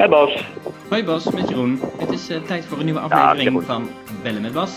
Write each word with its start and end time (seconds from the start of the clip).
Hey 0.00 0.08
Bas. 0.08 0.44
Hoi 0.88 1.04
Bas, 1.04 1.30
met 1.30 1.48
Jeroen. 1.48 1.80
Het 1.98 2.10
is 2.10 2.30
uh, 2.30 2.42
tijd 2.42 2.64
voor 2.64 2.78
een 2.78 2.84
nieuwe 2.84 3.00
aflevering 3.00 3.60
ja, 3.60 3.66
van 3.66 3.88
Bellen 4.22 4.42
met 4.42 4.52
Bas. 4.52 4.70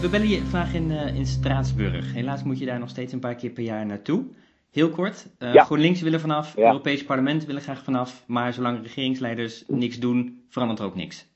We 0.00 0.08
bellen 0.10 0.28
je 0.28 0.40
vandaag 0.40 0.74
in, 0.74 0.90
uh, 0.90 1.14
in 1.14 1.26
Straatsburg. 1.26 2.12
Helaas 2.12 2.42
moet 2.42 2.58
je 2.58 2.66
daar 2.66 2.78
nog 2.78 2.88
steeds 2.88 3.12
een 3.12 3.20
paar 3.20 3.34
keer 3.34 3.50
per 3.50 3.62
jaar 3.62 3.86
naartoe. 3.86 4.24
Heel 4.72 4.90
kort, 4.90 5.26
uh, 5.38 5.52
ja. 5.52 5.64
GroenLinks 5.64 6.02
willen 6.02 6.20
vanaf, 6.20 6.54
het 6.54 6.64
Europees 6.64 7.04
Parlement 7.04 7.46
willen 7.46 7.62
graag 7.62 7.82
vanaf, 7.82 8.24
maar 8.26 8.52
zolang 8.52 8.82
regeringsleiders 8.82 9.64
niks 9.66 9.98
doen, 9.98 10.44
verandert 10.48 10.80
er 10.80 10.86
ook 10.86 10.94
niks. 10.94 11.30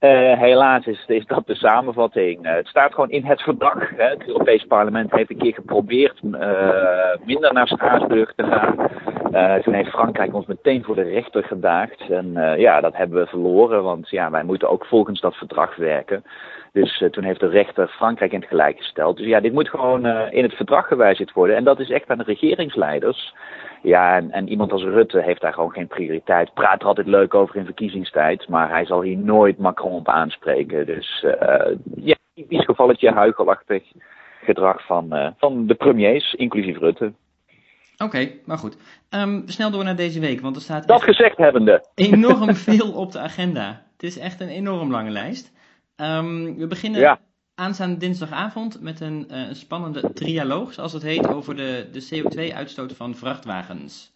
Uh, 0.00 0.38
helaas 0.38 0.86
is, 0.86 1.04
is, 1.06 1.26
dat 1.26 1.46
de 1.46 1.54
samenvatting. 1.54 2.46
Uh, 2.46 2.54
het 2.54 2.66
staat 2.66 2.94
gewoon 2.94 3.10
in 3.10 3.24
het 3.24 3.42
verdrag. 3.42 3.90
Hè. 3.96 4.04
Het 4.04 4.26
Europees 4.26 4.64
Parlement 4.64 5.12
heeft 5.12 5.30
een 5.30 5.38
keer 5.38 5.54
geprobeerd 5.54 6.22
minder 7.24 7.52
naar 7.52 7.68
Straatsburg 7.68 8.32
te 8.34 8.44
gaan. 8.44 9.62
toen 9.62 9.74
heeft 9.74 9.90
Frankrijk 9.90 10.34
ons 10.34 10.46
meteen 10.46 10.84
voor 10.84 10.94
de 10.94 11.02
rechter 11.02 11.44
gedaagd. 11.44 12.00
En 12.10 12.32
ja, 12.58 12.80
dat 12.80 12.96
hebben 12.96 13.18
we 13.18 13.26
verloren, 13.26 13.82
want 13.82 14.10
ja, 14.10 14.30
wij 14.30 14.44
moeten 14.44 14.70
ook 14.70 14.86
volgens 14.86 15.20
dat 15.20 15.34
verdrag 15.34 15.76
werken. 15.76 16.24
Dus 16.74 17.00
uh, 17.00 17.08
toen 17.08 17.24
heeft 17.24 17.40
de 17.40 17.48
rechter 17.48 17.88
Frankrijk 17.88 18.32
in 18.32 18.40
het 18.40 18.48
gelijk 18.48 18.76
gesteld. 18.76 19.16
Dus 19.16 19.26
ja, 19.26 19.40
dit 19.40 19.52
moet 19.52 19.68
gewoon 19.68 20.06
uh, 20.06 20.22
in 20.30 20.42
het 20.42 20.52
verdrag 20.52 20.86
gewijzigd 20.86 21.32
worden. 21.32 21.56
En 21.56 21.64
dat 21.64 21.80
is 21.80 21.90
echt 21.90 22.10
aan 22.10 22.18
de 22.18 22.24
regeringsleiders. 22.24 23.34
Ja, 23.82 24.16
en, 24.16 24.30
en, 24.30 24.48
iemand 24.48 24.72
als 24.72 24.82
Rutte 24.82 25.22
heeft 25.22 25.40
daar 25.40 25.52
gewoon 25.52 25.72
geen 25.72 25.86
prioriteit. 25.86 26.54
Praat 26.54 26.80
er 26.80 26.86
altijd 26.86 27.06
leuk 27.06 27.34
over 27.34 27.56
in 27.56 27.64
verkiezingstijd, 27.64 28.48
maar 28.48 28.68
hij 28.68 28.84
zal 28.84 29.02
hier 29.02 29.16
nooit 29.16 29.58
Macron 29.58 29.92
op 29.92 30.08
aanspreken. 30.08 30.86
Dus 30.86 31.24
uh, 31.26 31.76
ja, 31.94 32.14
typisch 32.34 32.64
gevalletje 32.64 33.10
huigelachtig 33.10 33.82
gedrag 34.42 34.86
van, 34.86 35.34
van 35.38 35.66
de 35.66 35.74
premiers, 35.74 36.32
inclusief 36.32 36.78
Rutte. 36.78 37.12
Oké, 38.04 38.30
maar 38.44 38.58
goed. 38.58 38.76
Um, 39.10 39.42
snel 39.46 39.70
door 39.70 39.84
naar 39.84 39.96
deze 39.96 40.20
week, 40.20 40.40
want 40.40 40.56
er 40.56 40.62
staat. 40.62 40.88
Dat 40.88 41.02
gezegd 41.02 41.36
hebbende. 41.36 41.84
Enorm 41.94 42.54
veel 42.68 42.92
op 42.92 43.12
de 43.12 43.18
agenda. 43.18 43.82
Het 43.92 44.02
is 44.02 44.18
echt 44.18 44.40
een 44.40 44.48
enorm 44.48 44.90
lange 44.90 45.10
lijst. 45.10 45.52
Um, 45.96 46.56
we 46.56 46.66
beginnen 46.66 47.00
ja. 47.00 47.20
aanstaande 47.54 47.96
dinsdagavond 47.96 48.80
met 48.80 49.00
een, 49.00 49.26
uh, 49.30 49.48
een, 49.48 49.56
spannende 49.56 50.12
trialoog, 50.12 50.72
zoals 50.72 50.92
het 50.92 51.02
heet, 51.02 51.28
over 51.28 51.56
de, 51.56 51.88
de 51.92 52.22
CO2-uitstoot 52.22 52.92
van 52.92 53.14
vrachtwagens. 53.14 54.12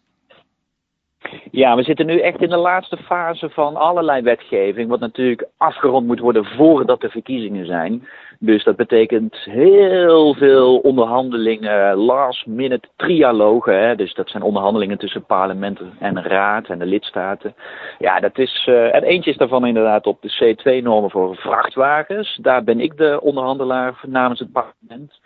Ja, 1.51 1.77
we 1.77 1.83
zitten 1.83 2.07
nu 2.07 2.21
echt 2.21 2.43
in 2.43 2.49
de 2.49 2.57
laatste 2.57 2.97
fase 2.97 3.51
van 3.51 3.77
allerlei 3.77 4.23
wetgeving, 4.23 4.89
wat 4.89 5.01
natuurlijk 5.01 5.49
afgerond 5.57 6.07
moet 6.07 6.19
worden 6.19 6.45
voordat 6.45 7.01
de 7.01 7.09
verkiezingen 7.09 7.67
zijn. 7.67 8.09
Dus 8.41 8.65
dat 8.65 8.77
betekent 8.77 9.37
heel 9.37 10.35
veel 10.35 10.79
onderhandelingen, 10.79 11.97
last 11.97 12.47
minute 12.47 12.89
trialogen. 12.97 13.81
Hè? 13.81 13.97
Dus 13.97 14.15
dat 14.15 14.29
zijn 14.31 14.43
onderhandelingen 14.43 14.99
tussen 14.99 15.25
parlement 15.25 15.81
en 15.99 16.23
raad 16.23 16.69
en 16.69 16.79
de 16.79 16.87
lidstaten. 16.87 17.55
Ja, 17.99 18.21
dat 18.21 18.39
is, 18.39 18.67
uh, 18.69 18.95
en 18.95 19.03
eentje 19.03 19.31
is 19.31 19.37
daarvan 19.37 19.67
inderdaad 19.67 20.07
op 20.07 20.23
de 20.23 20.57
C2-normen 20.57 21.11
voor 21.11 21.37
vrachtwagens. 21.37 22.39
Daar 22.43 22.65
ben 22.65 22.81
ik 22.81 22.97
de 22.97 23.21
onderhandelaar 23.21 24.01
namens 24.07 24.39
het 24.39 24.53
parlement. 24.53 25.21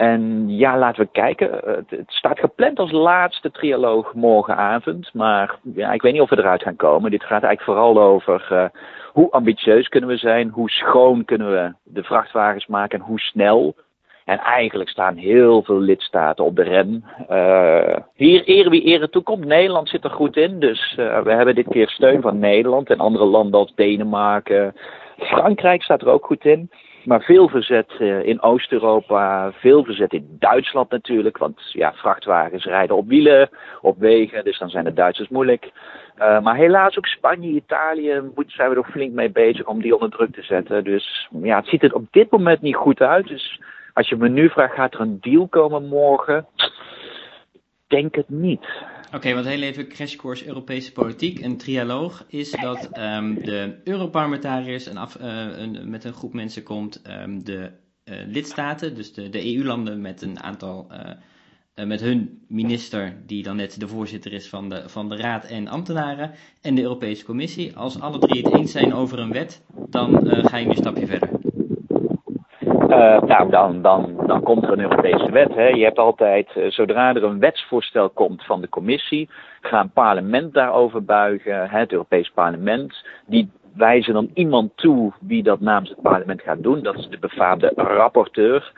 En 0.00 0.44
ja, 0.48 0.78
laten 0.78 1.02
we 1.02 1.08
kijken. 1.12 1.50
Het, 1.64 1.90
het, 1.90 2.04
staat 2.06 2.38
gepland 2.38 2.78
als 2.78 2.90
laatste 2.90 3.50
trialoog 3.50 4.14
morgenavond. 4.14 5.10
Maar 5.12 5.58
ja, 5.74 5.92
ik 5.92 6.02
weet 6.02 6.12
niet 6.12 6.22
of 6.22 6.30
we 6.30 6.38
eruit 6.38 6.62
gaan 6.62 6.76
komen. 6.76 7.10
Dit 7.10 7.24
gaat 7.24 7.42
eigenlijk 7.42 7.62
vooral 7.62 8.00
over 8.02 8.48
uh, 8.52 8.64
hoe 9.12 9.30
ambitieus 9.30 9.88
kunnen 9.88 10.08
we 10.08 10.16
zijn, 10.16 10.48
hoe 10.48 10.70
schoon 10.70 11.24
kunnen 11.24 11.50
we 11.50 11.72
de 11.82 12.02
vrachtwagens 12.02 12.66
maken 12.66 12.98
en 12.98 13.04
hoe 13.04 13.18
snel. 13.18 13.74
En 14.24 14.38
eigenlijk 14.38 14.90
staan 14.90 15.16
heel 15.16 15.62
veel 15.62 15.80
lidstaten 15.80 16.44
op 16.44 16.56
de 16.56 16.62
rem. 16.62 17.04
Uh, 17.30 17.96
hier 18.14 18.44
ere 18.44 18.70
wie 18.70 18.82
ere 18.82 19.08
toekomt. 19.08 19.44
Nederland 19.44 19.88
zit 19.88 20.04
er 20.04 20.10
goed 20.10 20.36
in. 20.36 20.60
Dus 20.60 20.94
we 20.96 21.32
hebben 21.32 21.54
dit 21.54 21.68
keer 21.68 21.88
steun 21.88 22.20
van 22.20 22.38
Nederland 22.38 22.90
en 22.90 22.98
andere 22.98 23.24
landen 23.24 23.60
als 23.60 23.74
Denemarken. 23.74 24.74
Frankrijk 25.18 25.82
staat 25.82 26.02
er 26.02 26.08
ook 26.08 26.26
goed 26.26 26.44
in. 26.44 26.70
Maar 27.04 27.22
veel 27.22 27.48
verzet 27.48 27.92
uh, 27.98 28.24
in 28.24 28.42
Oost-Europa, 28.42 29.52
veel 29.52 29.84
verzet 29.84 30.12
in 30.12 30.36
Duitsland 30.38 30.90
natuurlijk. 30.90 31.38
Want 31.38 31.60
ja, 31.72 31.92
vrachtwagens 31.92 32.64
rijden 32.64 32.96
op 32.96 33.08
wielen, 33.08 33.48
op 33.80 33.98
wegen, 33.98 34.44
dus 34.44 34.58
dan 34.58 34.68
zijn 34.68 34.84
de 34.84 34.92
Duitsers 34.92 35.28
moeilijk. 35.28 35.70
Uh, 36.18 36.40
maar 36.40 36.56
helaas 36.56 36.98
ook 36.98 37.06
Spanje, 37.06 37.48
Italië 37.48 38.22
zijn 38.46 38.70
we 38.70 38.76
er 38.76 38.84
flink 38.84 39.12
mee 39.12 39.30
bezig 39.30 39.66
om 39.66 39.82
die 39.82 39.94
onder 39.94 40.10
druk 40.10 40.32
te 40.32 40.42
zetten. 40.42 40.84
Dus 40.84 41.28
ja, 41.42 41.56
het 41.56 41.66
ziet 41.66 41.82
er 41.82 41.94
op 41.94 42.06
dit 42.10 42.30
moment 42.30 42.60
niet 42.60 42.76
goed 42.76 43.00
uit. 43.00 43.26
Dus 43.26 43.60
als 43.92 44.08
je 44.08 44.16
me 44.16 44.28
nu 44.28 44.48
vraagt, 44.48 44.74
gaat 44.74 44.94
er 44.94 45.00
een 45.00 45.18
deal 45.20 45.48
komen 45.48 45.88
morgen? 45.88 46.46
Denk 47.86 48.14
het 48.14 48.28
niet. 48.28 48.66
Oké, 49.12 49.34
want 49.34 49.46
heel 49.46 49.62
even 49.62 49.88
crashcourse 49.88 50.46
Europese 50.46 50.92
politiek. 50.92 51.40
Een 51.40 51.56
trialoog 51.56 52.24
is 52.28 52.50
dat 52.50 52.88
um, 52.98 53.34
de 53.34 53.80
Europarlementariërs 53.84 54.86
een 54.86 54.96
af, 54.96 55.16
uh, 55.20 55.58
een, 55.58 55.90
met 55.90 56.04
een 56.04 56.12
groep 56.12 56.32
mensen 56.32 56.62
komt, 56.62 57.02
um, 57.22 57.44
de 57.44 57.70
uh, 58.04 58.16
lidstaten, 58.26 58.94
dus 58.94 59.12
de, 59.12 59.28
de 59.28 59.54
EU-landen 59.56 60.00
met 60.00 60.22
een 60.22 60.40
aantal, 60.40 60.86
uh, 61.74 61.86
met 61.86 62.00
hun 62.00 62.44
minister, 62.48 63.16
die 63.26 63.42
dan 63.42 63.56
net 63.56 63.80
de 63.80 63.88
voorzitter 63.88 64.32
is 64.32 64.48
van 64.48 64.68
de, 64.68 64.82
van 64.88 65.08
de 65.08 65.16
Raad 65.16 65.44
en 65.44 65.68
ambtenaren, 65.68 66.30
en 66.60 66.74
de 66.74 66.82
Europese 66.82 67.24
Commissie. 67.24 67.76
Als 67.76 68.00
alle 68.00 68.18
drie 68.18 68.42
het 68.44 68.54
eens 68.54 68.72
zijn 68.72 68.94
over 68.94 69.18
een 69.18 69.32
wet, 69.32 69.62
dan 69.88 70.26
ga 70.48 70.56
je 70.56 70.66
een 70.68 70.76
stapje 70.76 71.06
verder. 71.06 71.39
Uh, 72.90 73.20
nou, 73.20 73.50
dan, 73.50 73.82
dan, 73.82 74.16
dan 74.26 74.42
komt 74.42 74.62
er 74.62 74.72
een 74.72 74.80
Europese 74.80 75.30
wet. 75.30 75.54
Hè. 75.54 75.68
Je 75.68 75.84
hebt 75.84 75.98
altijd, 75.98 76.48
uh, 76.56 76.70
zodra 76.70 77.14
er 77.14 77.24
een 77.24 77.38
wetsvoorstel 77.38 78.10
komt 78.10 78.44
van 78.44 78.60
de 78.60 78.68
commissie, 78.68 79.28
gaat 79.60 79.84
een 79.84 79.90
parlement 79.90 80.54
daarover 80.54 81.04
buigen, 81.04 81.68
hè, 81.68 81.78
het 81.78 81.92
Europees 81.92 82.30
Parlement. 82.34 83.06
Die 83.26 83.50
wijzen 83.74 84.12
dan 84.12 84.30
iemand 84.34 84.70
toe 84.74 85.12
wie 85.20 85.42
dat 85.42 85.60
namens 85.60 85.90
het 85.90 86.02
parlement 86.02 86.42
gaat 86.42 86.62
doen. 86.62 86.82
Dat 86.82 86.98
is 86.98 87.08
de 87.08 87.18
befaamde 87.18 87.72
rapporteur. 87.74 88.72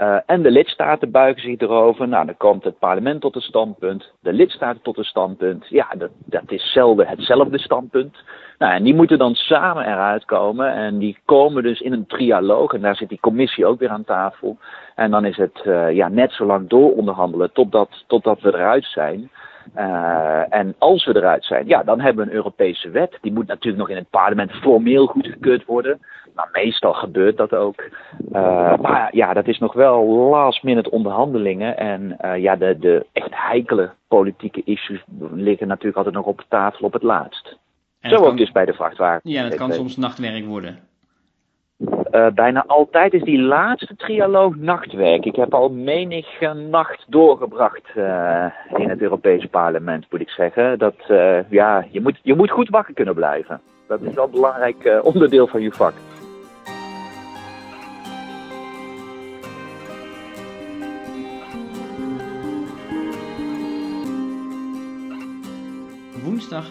Uh, 0.00 0.16
en 0.26 0.42
de 0.42 0.50
lidstaten 0.50 1.10
buigen 1.10 1.42
zich 1.42 1.60
erover. 1.60 2.08
Nou, 2.08 2.26
dan 2.26 2.36
komt 2.36 2.64
het 2.64 2.78
parlement 2.78 3.20
tot 3.20 3.34
een 3.34 3.40
standpunt, 3.40 4.12
de 4.20 4.32
lidstaten 4.32 4.82
tot 4.82 4.98
een 4.98 5.04
standpunt. 5.04 5.66
Ja, 5.68 5.86
dat, 5.98 6.10
dat 6.24 6.42
is 6.46 6.72
zelden 6.72 7.06
hetzelfde 7.06 7.58
standpunt. 7.58 8.16
Nou, 8.58 8.72
en 8.72 8.82
die 8.82 8.94
moeten 8.94 9.18
dan 9.18 9.34
samen 9.34 9.84
eruit 9.84 10.24
komen. 10.24 10.72
En 10.72 10.98
die 10.98 11.18
komen 11.24 11.62
dus 11.62 11.80
in 11.80 11.92
een 11.92 12.06
trialoog. 12.06 12.72
En 12.72 12.80
daar 12.80 12.96
zit 12.96 13.08
die 13.08 13.20
commissie 13.20 13.66
ook 13.66 13.78
weer 13.78 13.88
aan 13.88 14.04
tafel. 14.04 14.58
En 14.94 15.10
dan 15.10 15.24
is 15.24 15.36
het 15.36 15.62
uh, 15.64 15.92
ja, 15.92 16.08
net 16.08 16.32
zo 16.32 16.44
lang 16.44 16.68
door 16.68 16.94
onderhandelen 16.94 17.52
totdat, 17.52 18.04
totdat 18.06 18.40
we 18.40 18.54
eruit 18.54 18.84
zijn. 18.84 19.30
Uh, 19.76 20.54
en 20.54 20.74
als 20.78 21.04
we 21.04 21.16
eruit 21.16 21.44
zijn, 21.44 21.66
ja, 21.66 21.82
dan 21.82 22.00
hebben 22.00 22.24
we 22.24 22.30
een 22.30 22.36
Europese 22.36 22.90
wet. 22.90 23.18
Die 23.20 23.32
moet 23.32 23.46
natuurlijk 23.46 23.78
nog 23.78 23.88
in 23.88 23.96
het 23.96 24.10
parlement 24.10 24.52
formeel 24.52 25.06
goedgekeurd 25.06 25.64
worden. 25.64 26.00
Nou, 26.34 26.48
meestal 26.52 26.92
gebeurt 26.92 27.36
dat 27.36 27.54
ook. 27.54 27.84
Uh, 28.32 28.76
maar 28.76 29.08
ja, 29.12 29.32
dat 29.32 29.46
is 29.46 29.58
nog 29.58 29.72
wel 29.72 30.04
last 30.06 30.62
minute 30.62 30.90
onderhandelingen. 30.90 31.76
En 31.76 32.16
uh, 32.24 32.36
ja, 32.36 32.56
de, 32.56 32.78
de 32.78 33.06
echt 33.12 33.30
heikele 33.30 33.90
politieke 34.08 34.62
issues 34.64 35.04
liggen 35.34 35.68
natuurlijk 35.68 35.96
altijd 35.96 36.14
nog 36.14 36.26
op 36.26 36.44
tafel 36.48 36.86
op 36.86 36.92
het 36.92 37.02
laatst. 37.02 37.58
En 38.00 38.10
Zo 38.10 38.24
ook 38.24 38.36
dus 38.36 38.52
bij 38.52 38.64
de 38.64 38.72
vrachtwagen. 38.72 39.30
Ja, 39.30 39.42
dat 39.42 39.54
kan 39.54 39.72
soms 39.72 39.96
nachtwerk 39.96 40.44
worden. 40.44 40.78
Uh, 41.80 42.26
bijna 42.34 42.64
altijd 42.66 43.12
is 43.12 43.22
die 43.22 43.40
laatste 43.40 43.96
trialoog 43.96 44.56
nachtwerk. 44.56 45.24
Ik 45.24 45.36
heb 45.36 45.54
al 45.54 45.68
menige 45.68 46.52
nacht 46.70 47.04
doorgebracht 47.06 47.82
uh, 47.96 48.44
in 48.76 48.88
het 48.88 49.00
Europese 49.00 49.48
parlement, 49.48 50.06
moet 50.10 50.20
ik 50.20 50.28
zeggen. 50.28 50.78
Dat, 50.78 50.94
uh, 51.08 51.50
ja, 51.50 51.84
je 51.90 52.00
moet, 52.00 52.18
je 52.22 52.34
moet 52.34 52.50
goed 52.50 52.68
wakker 52.68 52.94
kunnen 52.94 53.14
blijven. 53.14 53.60
Dat 53.88 54.00
is 54.00 54.14
wel 54.14 54.24
een 54.24 54.30
belangrijk 54.30 55.00
onderdeel 55.02 55.46
van 55.46 55.60
je 55.60 55.72
vak. 55.72 55.92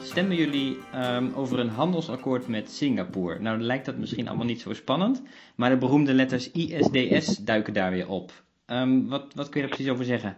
Stemmen 0.02 0.36
jullie 0.36 0.78
um, 1.16 1.34
over 1.36 1.60
een 1.60 1.70
handelsakkoord 1.70 2.48
met 2.48 2.70
Singapore. 2.70 3.40
Nou 3.40 3.60
lijkt 3.60 3.86
dat 3.86 3.98
misschien 3.98 4.28
allemaal 4.28 4.46
niet 4.46 4.62
zo 4.62 4.74
spannend, 4.74 5.24
maar 5.56 5.70
de 5.70 5.78
beroemde 5.78 6.14
letters 6.14 6.52
ISDS 6.52 7.38
duiken 7.38 7.74
daar 7.74 7.92
weer 7.92 8.10
op. 8.10 8.32
Um, 8.68 9.10
wat, 9.10 9.34
wat 9.36 9.50
kun 9.50 9.62
je 9.62 9.68
er 9.68 9.74
precies 9.74 9.92
over 9.92 10.06
zeggen? 10.06 10.38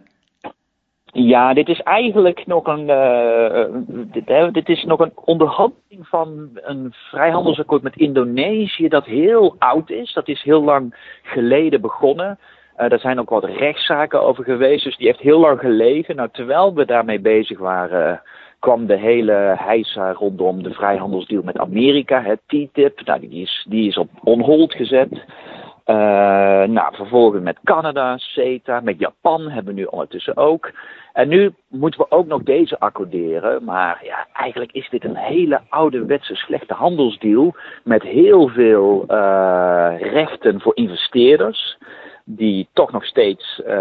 Ja, 1.04 1.54
dit 1.54 1.68
is 1.68 1.80
eigenlijk 1.80 2.46
nog 2.46 2.66
een, 2.66 2.88
uh, 2.88 3.64
dit, 4.12 4.28
hè, 4.28 4.50
dit, 4.50 4.68
is 4.68 4.84
nog 4.84 5.00
een 5.00 5.12
onderhandeling 5.14 6.08
van 6.08 6.50
een 6.54 6.92
vrijhandelsakkoord 6.92 7.82
met 7.82 7.96
Indonesië 7.96 8.88
dat 8.88 9.04
heel 9.04 9.56
oud 9.58 9.90
is. 9.90 10.12
Dat 10.12 10.28
is 10.28 10.42
heel 10.42 10.62
lang 10.62 10.94
geleden 11.22 11.80
begonnen. 11.80 12.38
Uh, 12.78 12.88
daar 12.88 12.98
zijn 12.98 13.20
ook 13.20 13.30
wat 13.30 13.44
rechtszaken 13.44 14.22
over 14.22 14.44
geweest, 14.44 14.84
dus 14.84 14.96
die 14.96 15.06
heeft 15.06 15.20
heel 15.20 15.40
lang 15.40 15.60
gelegen. 15.60 16.16
Nou, 16.16 16.28
terwijl 16.32 16.74
we 16.74 16.84
daarmee 16.84 17.20
bezig 17.20 17.58
waren, 17.58 18.22
kwam 18.62 18.86
de 18.86 18.98
hele 18.98 19.54
heisa 19.58 20.12
rondom 20.12 20.62
de 20.62 20.72
vrijhandelsdeal 20.72 21.42
met 21.42 21.58
Amerika, 21.58 22.22
het 22.22 22.40
TTIP. 22.46 23.00
Nou, 23.04 23.20
die 23.20 23.42
is, 23.42 23.66
die 23.68 23.88
is 23.88 23.96
op 23.96 24.08
on 24.24 24.70
gezet. 24.70 25.10
Uh, 25.86 25.96
nou, 26.62 26.94
vervolgens 26.94 27.42
met 27.42 27.58
Canada, 27.64 28.16
CETA, 28.16 28.80
met 28.80 28.98
Japan 28.98 29.50
hebben 29.50 29.74
we 29.74 29.80
nu 29.80 29.84
ondertussen 29.84 30.36
ook. 30.36 30.70
En 31.12 31.28
nu 31.28 31.54
moeten 31.68 32.00
we 32.00 32.10
ook 32.10 32.26
nog 32.26 32.42
deze 32.42 32.78
accorderen. 32.78 33.64
Maar 33.64 34.00
ja, 34.04 34.26
eigenlijk 34.32 34.72
is 34.72 34.88
dit 34.90 35.04
een 35.04 35.16
hele 35.16 35.60
ouderwetse 35.68 36.34
slechte 36.34 36.74
handelsdeal. 36.74 37.54
Met 37.84 38.02
heel 38.02 38.48
veel 38.48 39.04
uh, 39.08 39.94
rechten 39.98 40.60
voor 40.60 40.76
investeerders. 40.76 41.78
Die 42.24 42.68
toch 42.72 42.92
nog 42.92 43.04
steeds 43.04 43.60
uh, 43.66 43.74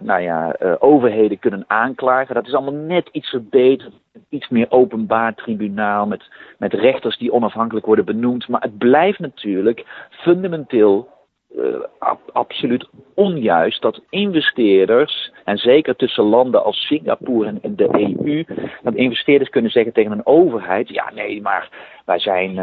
nou 0.00 0.20
ja, 0.20 0.56
overheden 0.78 1.38
kunnen 1.38 1.64
aanklagen. 1.66 2.34
Dat 2.34 2.46
is 2.46 2.54
allemaal 2.54 2.80
net 2.80 3.08
iets 3.12 3.28
verbeterd. 3.28 3.92
Iets 4.28 4.48
meer 4.48 4.66
openbaar 4.68 5.34
tribunaal 5.34 6.06
met, 6.06 6.22
met 6.58 6.72
rechters 6.72 7.18
die 7.18 7.32
onafhankelijk 7.32 7.86
worden 7.86 8.04
benoemd. 8.04 8.48
Maar 8.48 8.60
het 8.60 8.78
blijft 8.78 9.18
natuurlijk 9.18 10.08
fundamenteel 10.10 11.08
uh, 11.56 12.12
absoluut 12.32 12.88
onjuist 13.14 13.82
dat 13.82 14.00
investeerders, 14.10 15.32
en 15.44 15.56
zeker 15.58 15.96
tussen 15.96 16.24
landen 16.24 16.64
als 16.64 16.86
Singapore 16.86 17.54
en 17.62 17.76
de 17.76 17.88
EU, 17.92 18.44
dat 18.82 18.94
investeerders 18.94 19.50
kunnen 19.50 19.70
zeggen 19.70 19.92
tegen 19.92 20.12
een 20.12 20.26
overheid: 20.26 20.88
ja, 20.88 21.10
nee, 21.14 21.42
maar 21.42 21.68
wij, 22.04 22.18
zijn, 22.18 22.54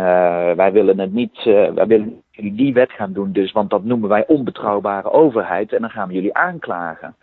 wij 0.55 0.71
willen 0.71 0.99
het 0.99 1.13
niet, 1.13 1.43
wij 1.43 1.87
willen 1.87 2.21
die 2.49 2.73
wet 2.73 2.91
gaan 2.91 3.13
doen, 3.13 3.31
dus, 3.31 3.51
want 3.51 3.69
dat 3.69 3.83
noemen 3.83 4.09
wij 4.09 4.27
onbetrouwbare 4.27 5.11
overheid 5.11 5.73
en 5.73 5.81
dan 5.81 5.89
gaan 5.89 6.07
we 6.07 6.13
jullie 6.13 6.35
aanklagen. 6.35 7.15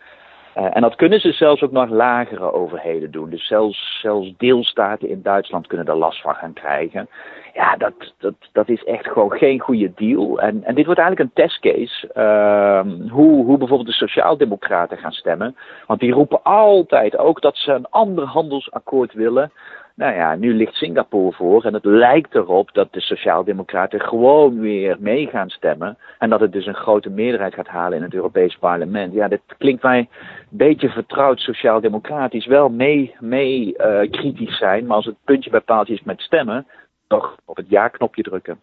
Uh, 0.57 0.75
en 0.75 0.81
dat 0.81 0.95
kunnen 0.95 1.19
ze 1.19 1.31
zelfs 1.31 1.61
ook 1.61 1.71
nog 1.71 1.89
lagere 1.89 2.53
overheden 2.53 3.11
doen. 3.11 3.29
Dus 3.29 3.47
zelfs, 3.47 3.99
zelfs 4.01 4.33
deelstaten 4.37 5.09
in 5.09 5.21
Duitsland 5.21 5.67
kunnen 5.67 5.87
er 5.87 5.95
last 5.95 6.21
van 6.21 6.35
gaan 6.35 6.53
krijgen. 6.53 7.09
Ja, 7.53 7.75
dat, 7.75 7.93
dat, 8.17 8.33
dat 8.51 8.69
is 8.69 8.83
echt 8.83 9.07
gewoon 9.07 9.31
geen 9.31 9.59
goede 9.59 9.91
deal. 9.95 10.39
En, 10.39 10.63
en 10.63 10.75
dit 10.75 10.85
wordt 10.85 10.99
eigenlijk 10.99 11.29
een 11.29 11.43
testcase. 11.43 12.09
Uh, 12.15 13.11
hoe, 13.11 13.45
hoe 13.45 13.57
bijvoorbeeld 13.57 13.89
de 13.89 14.05
Sociaaldemocraten 14.05 14.97
gaan 14.97 15.11
stemmen. 15.11 15.55
Want 15.87 15.99
die 15.99 16.11
roepen 16.11 16.43
altijd 16.43 17.17
ook 17.17 17.41
dat 17.41 17.57
ze 17.57 17.71
een 17.71 17.89
ander 17.89 18.25
handelsakkoord 18.25 19.13
willen. 19.13 19.51
Nou 19.99 20.13
ja, 20.13 20.35
nu 20.35 20.53
ligt 20.53 20.73
Singapore 20.73 21.31
voor 21.35 21.65
en 21.65 21.73
het 21.73 21.85
lijkt 21.85 22.35
erop 22.35 22.73
dat 22.73 22.93
de 22.93 23.01
Sociaaldemocraten 23.01 23.99
gewoon 23.99 24.59
weer 24.59 24.97
mee 24.99 25.27
gaan 25.27 25.49
stemmen. 25.49 25.97
En 26.19 26.29
dat 26.29 26.39
het 26.39 26.51
dus 26.51 26.65
een 26.65 26.75
grote 26.75 27.09
meerderheid 27.09 27.53
gaat 27.53 27.67
halen 27.67 27.97
in 27.97 28.03
het 28.03 28.13
Europees 28.13 28.57
Parlement. 28.57 29.13
Ja, 29.13 29.27
dit 29.27 29.41
klinkt 29.57 29.83
mij 29.83 29.99
een 29.99 30.07
beetje 30.49 30.89
vertrouwd 30.89 31.39
sociaal-democratisch. 31.39 32.45
Wel 32.45 32.69
mee, 32.69 33.15
mee 33.19 33.75
uh, 33.77 34.11
kritisch 34.11 34.57
zijn, 34.57 34.85
maar 34.85 34.95
als 34.95 35.05
het 35.05 35.15
puntje 35.23 35.49
bij 35.49 35.83
is 35.85 36.03
met 36.03 36.21
stemmen, 36.21 36.67
toch 37.07 37.37
op 37.45 37.57
het 37.57 37.69
ja-knopje 37.69 38.23
drukken. 38.23 38.59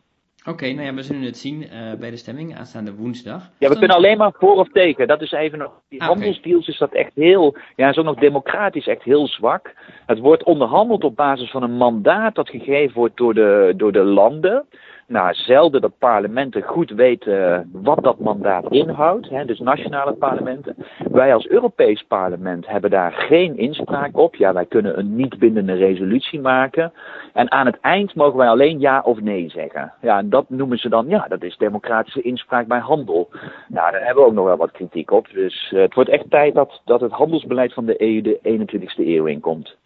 Oké, 0.48 0.72
nou 0.72 0.86
ja, 0.86 0.94
we 0.94 1.02
zullen 1.02 1.22
het 1.22 1.36
zien 1.36 1.62
uh, 1.62 1.94
bij 1.98 2.10
de 2.10 2.16
stemming 2.16 2.56
aanstaande 2.56 2.94
woensdag. 2.94 3.50
Ja, 3.58 3.68
we 3.68 3.78
kunnen 3.78 3.96
alleen 3.96 4.18
maar 4.18 4.32
voor 4.38 4.54
of 4.54 4.68
tegen. 4.68 5.06
Dat 5.06 5.22
is 5.22 5.32
even 5.32 5.58
nog. 5.58 5.80
Die 5.88 6.00
ah, 6.00 6.08
handelsdeals 6.08 6.60
okay. 6.60 6.72
is 6.72 6.78
dat 6.78 6.92
echt 6.92 7.10
heel. 7.14 7.56
Ja, 7.76 7.88
is 7.88 7.96
ook 7.96 8.04
nog 8.04 8.18
democratisch 8.18 8.86
echt 8.86 9.02
heel 9.02 9.26
zwak. 9.26 9.74
Het 10.06 10.18
wordt 10.18 10.44
onderhandeld 10.44 11.04
op 11.04 11.16
basis 11.16 11.50
van 11.50 11.62
een 11.62 11.76
mandaat 11.76 12.34
dat 12.34 12.48
gegeven 12.48 12.94
wordt 12.94 13.16
door 13.16 13.34
de, 13.34 13.74
door 13.76 13.92
de 13.92 14.04
landen 14.04 14.66
nou, 15.08 15.34
zelden 15.34 15.80
dat 15.80 15.98
parlementen 15.98 16.62
goed 16.62 16.90
weten 16.90 17.70
wat 17.72 18.02
dat 18.02 18.18
mandaat 18.18 18.70
inhoudt, 18.70 19.28
hè, 19.28 19.44
dus 19.44 19.58
nationale 19.58 20.12
parlementen. 20.12 20.76
Wij 21.10 21.34
als 21.34 21.46
Europees 21.46 22.02
parlement 22.02 22.66
hebben 22.66 22.90
daar 22.90 23.12
geen 23.12 23.56
inspraak 23.56 24.16
op. 24.16 24.34
Ja, 24.34 24.52
wij 24.52 24.66
kunnen 24.66 24.98
een 24.98 25.16
niet 25.16 25.38
bindende 25.38 25.72
resolutie 25.72 26.40
maken. 26.40 26.92
En 27.32 27.50
aan 27.50 27.66
het 27.66 27.80
eind 27.80 28.14
mogen 28.14 28.38
wij 28.38 28.48
alleen 28.48 28.80
ja 28.80 29.00
of 29.04 29.20
nee 29.20 29.50
zeggen. 29.50 29.92
Ja, 30.00 30.18
en 30.18 30.30
dat 30.30 30.50
noemen 30.50 30.78
ze 30.78 30.88
dan, 30.88 31.08
ja, 31.08 31.26
dat 31.28 31.42
is 31.42 31.56
democratische 31.56 32.22
inspraak 32.22 32.66
bij 32.66 32.78
handel. 32.78 33.28
Nou, 33.68 33.92
daar 33.92 34.04
hebben 34.04 34.22
we 34.22 34.28
ook 34.28 34.34
nog 34.34 34.44
wel 34.44 34.56
wat 34.56 34.70
kritiek 34.70 35.10
op. 35.10 35.28
Dus 35.32 35.72
uh, 35.74 35.80
het 35.80 35.94
wordt 35.94 36.10
echt 36.10 36.30
tijd 36.30 36.54
dat, 36.54 36.80
dat 36.84 37.00
het 37.00 37.12
handelsbeleid 37.12 37.72
van 37.72 37.86
de 37.86 38.02
EU 38.02 38.20
de 38.20 38.38
21ste 38.42 39.06
eeuw 39.06 39.26
inkomt. 39.26 39.76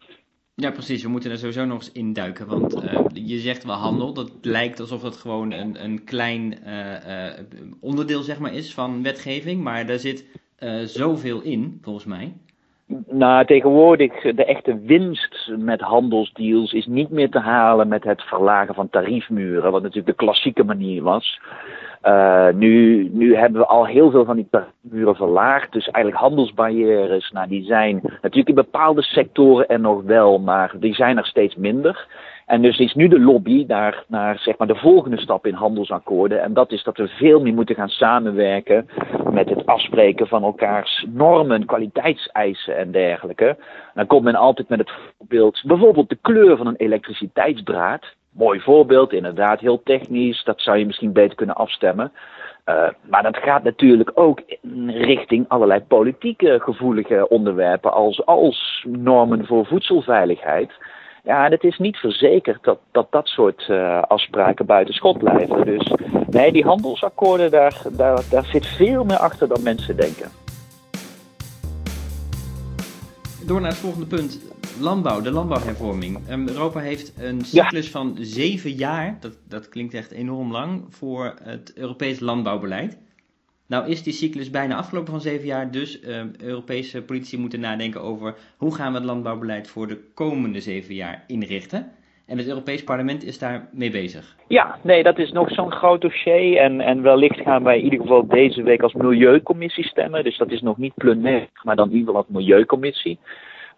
Ja, 0.60 0.70
precies. 0.70 1.02
We 1.02 1.08
moeten 1.08 1.30
er 1.30 1.38
sowieso 1.38 1.64
nog 1.64 1.78
eens 1.78 1.92
induiken. 1.92 2.46
Want 2.46 2.84
uh, 2.84 3.00
je 3.12 3.38
zegt 3.38 3.64
wel 3.64 3.74
handel. 3.74 4.12
Dat 4.12 4.30
lijkt 4.42 4.80
alsof 4.80 5.02
het 5.02 5.16
gewoon 5.16 5.52
een, 5.52 5.84
een 5.84 6.04
klein 6.04 6.54
uh, 6.66 7.26
uh, 7.26 7.32
onderdeel 7.80 8.22
zeg 8.22 8.38
maar, 8.38 8.54
is 8.54 8.74
van 8.74 9.02
wetgeving. 9.02 9.62
Maar 9.62 9.86
daar 9.86 9.98
zit 9.98 10.24
zoveel 10.84 11.40
in, 11.42 11.78
volgens 11.82 12.04
mij. 12.04 12.32
Nou, 13.08 13.46
tegenwoordig 13.46 14.20
de 14.20 14.44
echte 14.44 14.80
winst 14.80 15.50
met 15.58 15.80
handelsdeals 15.80 16.72
is 16.72 16.86
niet 16.86 17.10
meer 17.10 17.30
te 17.30 17.38
halen 17.38 17.88
met 17.88 18.04
het 18.04 18.22
verlagen 18.22 18.74
van 18.74 18.90
tariefmuren, 18.90 19.72
wat 19.72 19.82
natuurlijk 19.82 20.18
de 20.18 20.24
klassieke 20.24 20.64
manier 20.64 21.02
was. 21.02 21.40
Uh, 22.02 22.48
nu, 22.54 23.08
nu 23.12 23.36
hebben 23.36 23.60
we 23.60 23.66
al 23.66 23.86
heel 23.86 24.10
veel 24.10 24.24
van 24.24 24.36
die 24.36 24.48
muren 24.80 25.16
verlaagd. 25.16 25.72
Dus 25.72 25.88
eigenlijk 25.88 26.24
handelsbarrières, 26.24 27.30
nou, 27.30 27.48
die 27.48 27.64
zijn 27.64 28.00
natuurlijk 28.02 28.48
in 28.48 28.54
bepaalde 28.54 29.02
sectoren 29.02 29.68
er 29.68 29.80
nog 29.80 30.02
wel, 30.02 30.38
maar 30.38 30.72
die 30.78 30.94
zijn 30.94 31.18
er 31.18 31.26
steeds 31.26 31.56
minder. 31.56 32.06
En 32.50 32.62
dus 32.62 32.78
is 32.78 32.94
nu 32.94 33.08
de 33.08 33.20
lobby 33.20 33.64
naar, 33.66 34.04
naar 34.08 34.38
zeg 34.38 34.58
maar 34.58 34.66
de 34.66 34.76
volgende 34.76 35.20
stap 35.20 35.46
in 35.46 35.54
handelsakkoorden. 35.54 36.42
En 36.42 36.52
dat 36.52 36.72
is 36.72 36.82
dat 36.82 36.96
we 36.96 37.08
veel 37.08 37.40
meer 37.40 37.54
moeten 37.54 37.74
gaan 37.74 37.88
samenwerken 37.88 38.88
met 39.32 39.48
het 39.48 39.66
afspreken 39.66 40.26
van 40.26 40.42
elkaars 40.42 41.06
normen, 41.08 41.66
kwaliteitseisen 41.66 42.76
en 42.76 42.90
dergelijke. 42.90 43.56
Dan 43.94 44.06
komt 44.06 44.24
men 44.24 44.34
altijd 44.34 44.68
met 44.68 44.78
het 44.78 44.90
voorbeeld, 45.16 45.62
bijvoorbeeld 45.64 46.08
de 46.08 46.18
kleur 46.20 46.56
van 46.56 46.66
een 46.66 46.76
elektriciteitsdraad. 46.76 48.04
Mooi 48.30 48.60
voorbeeld, 48.60 49.12
inderdaad, 49.12 49.60
heel 49.60 49.82
technisch. 49.82 50.44
Dat 50.44 50.60
zou 50.60 50.78
je 50.78 50.86
misschien 50.86 51.12
beter 51.12 51.36
kunnen 51.36 51.56
afstemmen. 51.56 52.12
Uh, 52.66 52.88
maar 53.02 53.22
dat 53.22 53.36
gaat 53.36 53.62
natuurlijk 53.62 54.10
ook 54.14 54.40
in 54.46 54.90
richting 54.90 55.44
allerlei 55.48 55.80
politieke 55.80 56.58
gevoelige 56.60 57.28
onderwerpen 57.28 57.92
als, 57.92 58.26
als 58.26 58.86
normen 58.88 59.46
voor 59.46 59.66
voedselveiligheid. 59.66 60.72
Ja, 61.24 61.44
en 61.44 61.50
het 61.50 61.64
is 61.64 61.78
niet 61.78 61.96
verzekerd 61.96 62.64
dat 62.64 62.78
dat, 62.92 63.06
dat 63.10 63.26
soort 63.26 63.68
uh, 63.70 64.02
afspraken 64.02 64.66
buiten 64.66 64.94
schot 64.94 65.18
blijven. 65.18 65.64
Dus 65.64 65.92
nee, 66.30 66.52
die 66.52 66.64
handelsakkoorden, 66.64 67.50
daar, 67.50 67.82
daar, 67.96 68.22
daar 68.30 68.44
zit 68.44 68.66
veel 68.66 69.04
meer 69.04 69.18
achter 69.18 69.48
dan 69.48 69.62
mensen 69.62 69.96
denken. 69.96 70.30
Door 73.46 73.60
naar 73.60 73.70
het 73.70 73.80
volgende 73.80 74.06
punt 74.06 74.59
landbouw, 74.80 75.20
de 75.20 75.30
landbouwhervorming. 75.30 76.18
Um, 76.30 76.48
Europa 76.48 76.80
heeft 76.80 77.14
een 77.18 77.40
cyclus 77.40 77.84
ja. 77.84 77.90
van 77.90 78.16
zeven 78.20 78.70
jaar, 78.70 79.16
dat, 79.20 79.38
dat 79.48 79.68
klinkt 79.68 79.94
echt 79.94 80.10
enorm 80.10 80.52
lang, 80.52 80.84
voor 80.88 81.34
het 81.42 81.72
Europees 81.76 82.20
landbouwbeleid. 82.20 82.98
Nou 83.66 83.88
is 83.88 84.02
die 84.02 84.12
cyclus 84.12 84.50
bijna 84.50 84.76
afgelopen 84.76 85.12
van 85.12 85.20
zeven 85.20 85.46
jaar, 85.46 85.70
dus 85.70 86.08
um, 86.08 86.32
Europese 86.38 87.02
politici 87.02 87.38
moeten 87.38 87.60
nadenken 87.60 88.02
over 88.02 88.34
hoe 88.56 88.74
gaan 88.74 88.92
we 88.92 88.98
het 88.98 89.06
landbouwbeleid 89.06 89.68
voor 89.68 89.86
de 89.86 90.00
komende 90.14 90.60
zeven 90.60 90.94
jaar 90.94 91.24
inrichten. 91.26 91.92
En 92.26 92.38
het 92.38 92.46
Europees 92.46 92.84
Parlement 92.84 93.24
is 93.24 93.38
daar 93.38 93.68
mee 93.72 93.90
bezig. 93.90 94.36
Ja, 94.48 94.78
nee, 94.82 95.02
dat 95.02 95.18
is 95.18 95.32
nog 95.32 95.50
zo'n 95.50 95.72
groot 95.72 96.00
dossier. 96.00 96.56
En, 96.56 96.80
en 96.80 97.02
wellicht 97.02 97.40
gaan 97.40 97.62
wij 97.62 97.78
in 97.78 97.84
ieder 97.84 98.00
geval 98.00 98.26
deze 98.26 98.62
week 98.62 98.82
als 98.82 98.92
Milieucommissie 98.92 99.84
stemmen. 99.84 100.24
Dus 100.24 100.38
dat 100.38 100.50
is 100.50 100.60
nog 100.60 100.78
niet 100.78 100.94
plenair, 100.94 101.48
maar 101.62 101.76
dan 101.76 101.88
in 101.88 101.96
ieder 101.96 102.06
geval 102.06 102.22
als 102.22 102.34
Milieucommissie. 102.36 103.18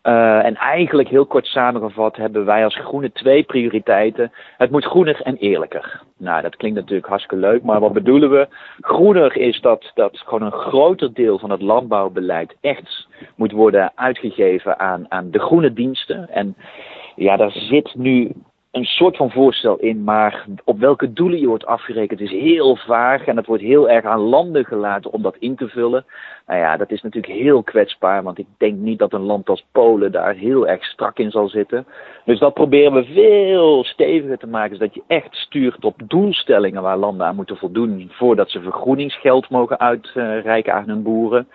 Uh, 0.02 0.44
en 0.44 0.56
eigenlijk 0.56 1.08
heel 1.08 1.26
kort 1.26 1.46
samengevat 1.46 2.16
hebben 2.16 2.44
wij 2.44 2.64
als 2.64 2.76
Groene 2.76 3.12
twee 3.12 3.42
prioriteiten. 3.42 4.32
Het 4.56 4.70
moet 4.70 4.84
groener 4.84 5.20
en 5.20 5.36
eerlijker. 5.36 6.02
Nou, 6.18 6.42
dat 6.42 6.56
klinkt 6.56 6.78
natuurlijk 6.78 7.08
hartstikke 7.08 7.46
leuk, 7.46 7.62
maar 7.62 7.80
wat 7.80 7.92
bedoelen 7.92 8.30
we? 8.30 8.48
Groener 8.80 9.36
is 9.36 9.60
dat, 9.60 9.90
dat 9.94 10.18
gewoon 10.18 10.42
een 10.42 10.60
groter 10.60 11.14
deel 11.14 11.38
van 11.38 11.50
het 11.50 11.62
landbouwbeleid 11.62 12.56
echt 12.60 13.08
moet 13.34 13.52
worden 13.52 13.92
uitgegeven 13.94 14.78
aan, 14.78 15.06
aan 15.08 15.30
de 15.30 15.38
groene 15.38 15.72
diensten. 15.72 16.28
En 16.30 16.56
ja, 17.16 17.36
daar 17.36 17.50
zit 17.50 17.94
nu 17.94 18.32
een 18.72 18.84
soort 18.84 19.16
van 19.16 19.30
voorstel 19.30 19.76
in, 19.76 20.04
maar 20.04 20.46
op 20.64 20.78
welke 20.78 21.12
doelen 21.12 21.40
je 21.40 21.46
wordt 21.46 21.66
afgerekend 21.66 22.20
is 22.20 22.30
heel 22.30 22.76
vaag 22.76 23.24
en 23.24 23.36
het 23.36 23.46
wordt 23.46 23.62
heel 23.62 23.90
erg 23.90 24.04
aan 24.04 24.20
landen 24.20 24.64
gelaten 24.64 25.12
om 25.12 25.22
dat 25.22 25.36
in 25.38 25.56
te 25.56 25.68
vullen. 25.68 26.04
Nou 26.46 26.60
ja, 26.60 26.76
dat 26.76 26.90
is 26.90 27.02
natuurlijk 27.02 27.32
heel 27.32 27.62
kwetsbaar, 27.62 28.22
want 28.22 28.38
ik 28.38 28.46
denk 28.58 28.78
niet 28.78 28.98
dat 28.98 29.12
een 29.12 29.20
land 29.20 29.48
als 29.48 29.64
Polen 29.72 30.12
daar 30.12 30.34
heel 30.34 30.68
erg 30.68 30.84
strak 30.84 31.18
in 31.18 31.30
zal 31.30 31.48
zitten. 31.48 31.86
Dus 32.24 32.38
dat 32.38 32.54
proberen 32.54 32.92
we 32.92 33.04
veel 33.04 33.84
steviger 33.84 34.38
te 34.38 34.46
maken, 34.46 34.76
zodat 34.76 34.94
je 34.94 35.02
echt 35.06 35.34
stuurt 35.34 35.84
op 35.84 36.00
doelstellingen 36.06 36.82
waar 36.82 36.96
landen 36.96 37.26
aan 37.26 37.36
moeten 37.36 37.56
voldoen 37.56 38.10
voordat 38.12 38.50
ze 38.50 38.60
vergroeningsgeld 38.60 39.50
mogen 39.50 39.80
uitreiken 39.80 40.74
aan 40.74 40.88
hun 40.88 41.02
boeren. 41.02 41.48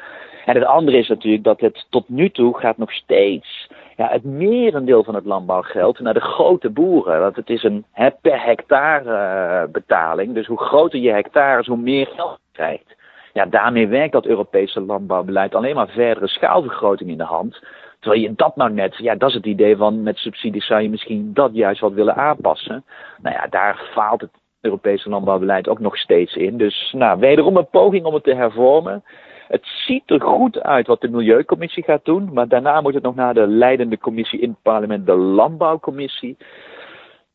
En 0.46 0.56
het 0.56 0.66
andere 0.66 0.98
is 0.98 1.08
natuurlijk 1.08 1.44
dat 1.44 1.60
het 1.60 1.86
tot 1.90 2.10
nu 2.10 2.30
toe 2.30 2.58
gaat 2.58 2.78
nog 2.78 2.92
steeds 2.92 3.70
ja, 3.98 4.08
het 4.08 4.24
merendeel 4.24 5.04
van 5.04 5.16
het 5.16 5.26
landbouwgeld 5.26 6.00
naar 6.00 6.14
de 6.14 6.20
grote 6.20 6.70
boeren. 6.70 7.20
Want 7.20 7.36
het 7.36 7.50
is 7.50 7.64
een 7.64 7.86
per 8.22 8.44
hectare 8.44 9.66
uh, 9.66 9.72
betaling. 9.72 10.34
Dus 10.34 10.48
hoe 10.48 10.60
groter 10.60 11.00
je 11.00 11.12
hectares, 11.12 11.68
hoe 11.68 11.78
meer 11.78 12.08
geld 12.08 12.40
je 12.46 12.52
krijgt. 12.52 12.96
Ja, 13.34 13.46
daarmee 13.46 13.88
werkt 13.88 14.14
dat 14.14 14.26
Europese 14.26 14.82
landbouwbeleid 14.82 15.56
alleen 15.56 15.76
maar 15.76 15.88
verdere 15.88 16.28
schaalvergroting 16.28 17.10
in 17.10 17.18
de 17.18 17.24
hand. 17.24 17.60
Terwijl 18.00 18.22
je 18.22 18.34
dat 18.36 18.56
nou 18.56 18.72
net, 18.72 18.98
ja, 18.98 19.16
dat 19.16 19.30
is 19.30 19.36
het 19.36 19.46
idee 19.46 19.78
van 19.78 20.04
met 20.04 20.18
subsidies 20.18 20.66
zou 20.66 20.82
je 20.82 20.90
misschien 20.90 21.34
dat 21.34 21.50
juist 21.54 21.82
wat 21.82 21.94
willen 21.94 22.16
aanpassen. 22.16 22.84
Nou 23.22 23.36
ja, 23.36 23.48
daar 23.50 23.90
faalt 23.94 24.22
het 24.22 24.32
Europese 24.62 25.10
landbouwbeleid 25.10 25.68
ook 25.68 25.80
nog 25.80 25.98
steeds 25.98 26.36
in. 26.36 26.58
Dus 26.58 26.94
nou, 26.98 27.20
wederom 27.20 27.58
een 27.58 27.70
poging 27.70 28.06
om 28.06 28.14
het 28.14 28.24
te 28.24 28.36
hervormen. 28.36 29.04
Het 29.48 29.66
ziet 29.66 30.04
er 30.06 30.22
goed 30.22 30.62
uit 30.62 30.88
wat 30.88 31.02
de 31.02 31.10
Milieucommissie 31.10 31.84
gaat 31.84 32.06
doen, 32.06 32.30
maar 32.34 32.48
daarna 32.48 32.82
moet 32.82 32.94
het 32.94 33.04
nog 33.04 33.16
naar 33.16 33.34
de 33.34 33.48
leidende 33.48 33.98
commissie 33.98 34.40
in 34.40 34.50
het 34.50 34.62
parlement, 34.62 35.06
de 35.06 35.16
Landbouwcommissie. 35.16 36.38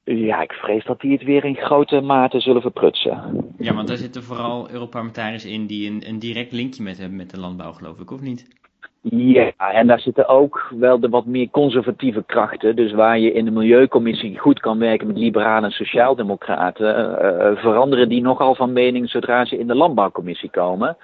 Ja, 0.05 0.43
ik 0.43 0.53
vrees 0.53 0.85
dat 0.85 1.01
die 1.01 1.13
het 1.13 1.23
weer 1.23 1.45
in 1.45 1.57
grote 1.57 2.01
mate 2.01 2.41
zullen 2.41 2.63
verprutsen. 2.63 3.45
Ja, 3.59 3.75
want 3.75 3.89
daar 3.89 3.97
zitten 3.97 4.23
vooral 4.23 4.71
Europarlementariërs 4.71 5.45
in 5.45 5.67
die 5.67 5.91
een, 5.91 6.03
een 6.07 6.19
direct 6.19 6.53
linkje 6.53 6.83
met 6.83 6.99
hebben 6.99 7.17
met 7.17 7.31
de 7.31 7.41
landbouw, 7.41 7.73
geloof 7.73 7.99
ik, 7.99 8.11
of 8.11 8.21
niet? 8.21 8.61
Ja, 9.05 9.53
en 9.57 9.87
daar 9.87 10.01
zitten 10.01 10.29
ook 10.29 10.73
wel 10.79 11.01
de 11.01 11.09
wat 11.09 11.27
meer 11.27 11.51
conservatieve 11.51 12.23
krachten. 12.27 12.77
Dus 12.77 12.93
waar 12.93 13.19
je 13.19 13.33
in 13.33 13.45
de 13.45 13.51
Milieucommissie 13.51 14.39
goed 14.39 14.61
kan 14.61 14.79
werken 14.79 15.07
met 15.07 15.17
liberalen 15.17 15.65
en 15.65 15.71
sociaaldemocraten, 15.71 16.97
uh, 16.97 17.61
veranderen 17.61 18.09
die 18.09 18.23
nogal 18.23 18.55
van 18.55 18.73
mening 18.73 19.11
zodra 19.11 19.45
ze 19.45 19.59
in 19.59 19.67
de 19.67 19.75
Landbouwcommissie 19.75 20.51
komen. 20.51 20.97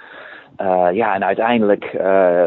Uh, 0.60 0.88
ja, 0.92 1.14
en 1.14 1.24
uiteindelijk 1.24 1.92
uh, 1.92 2.42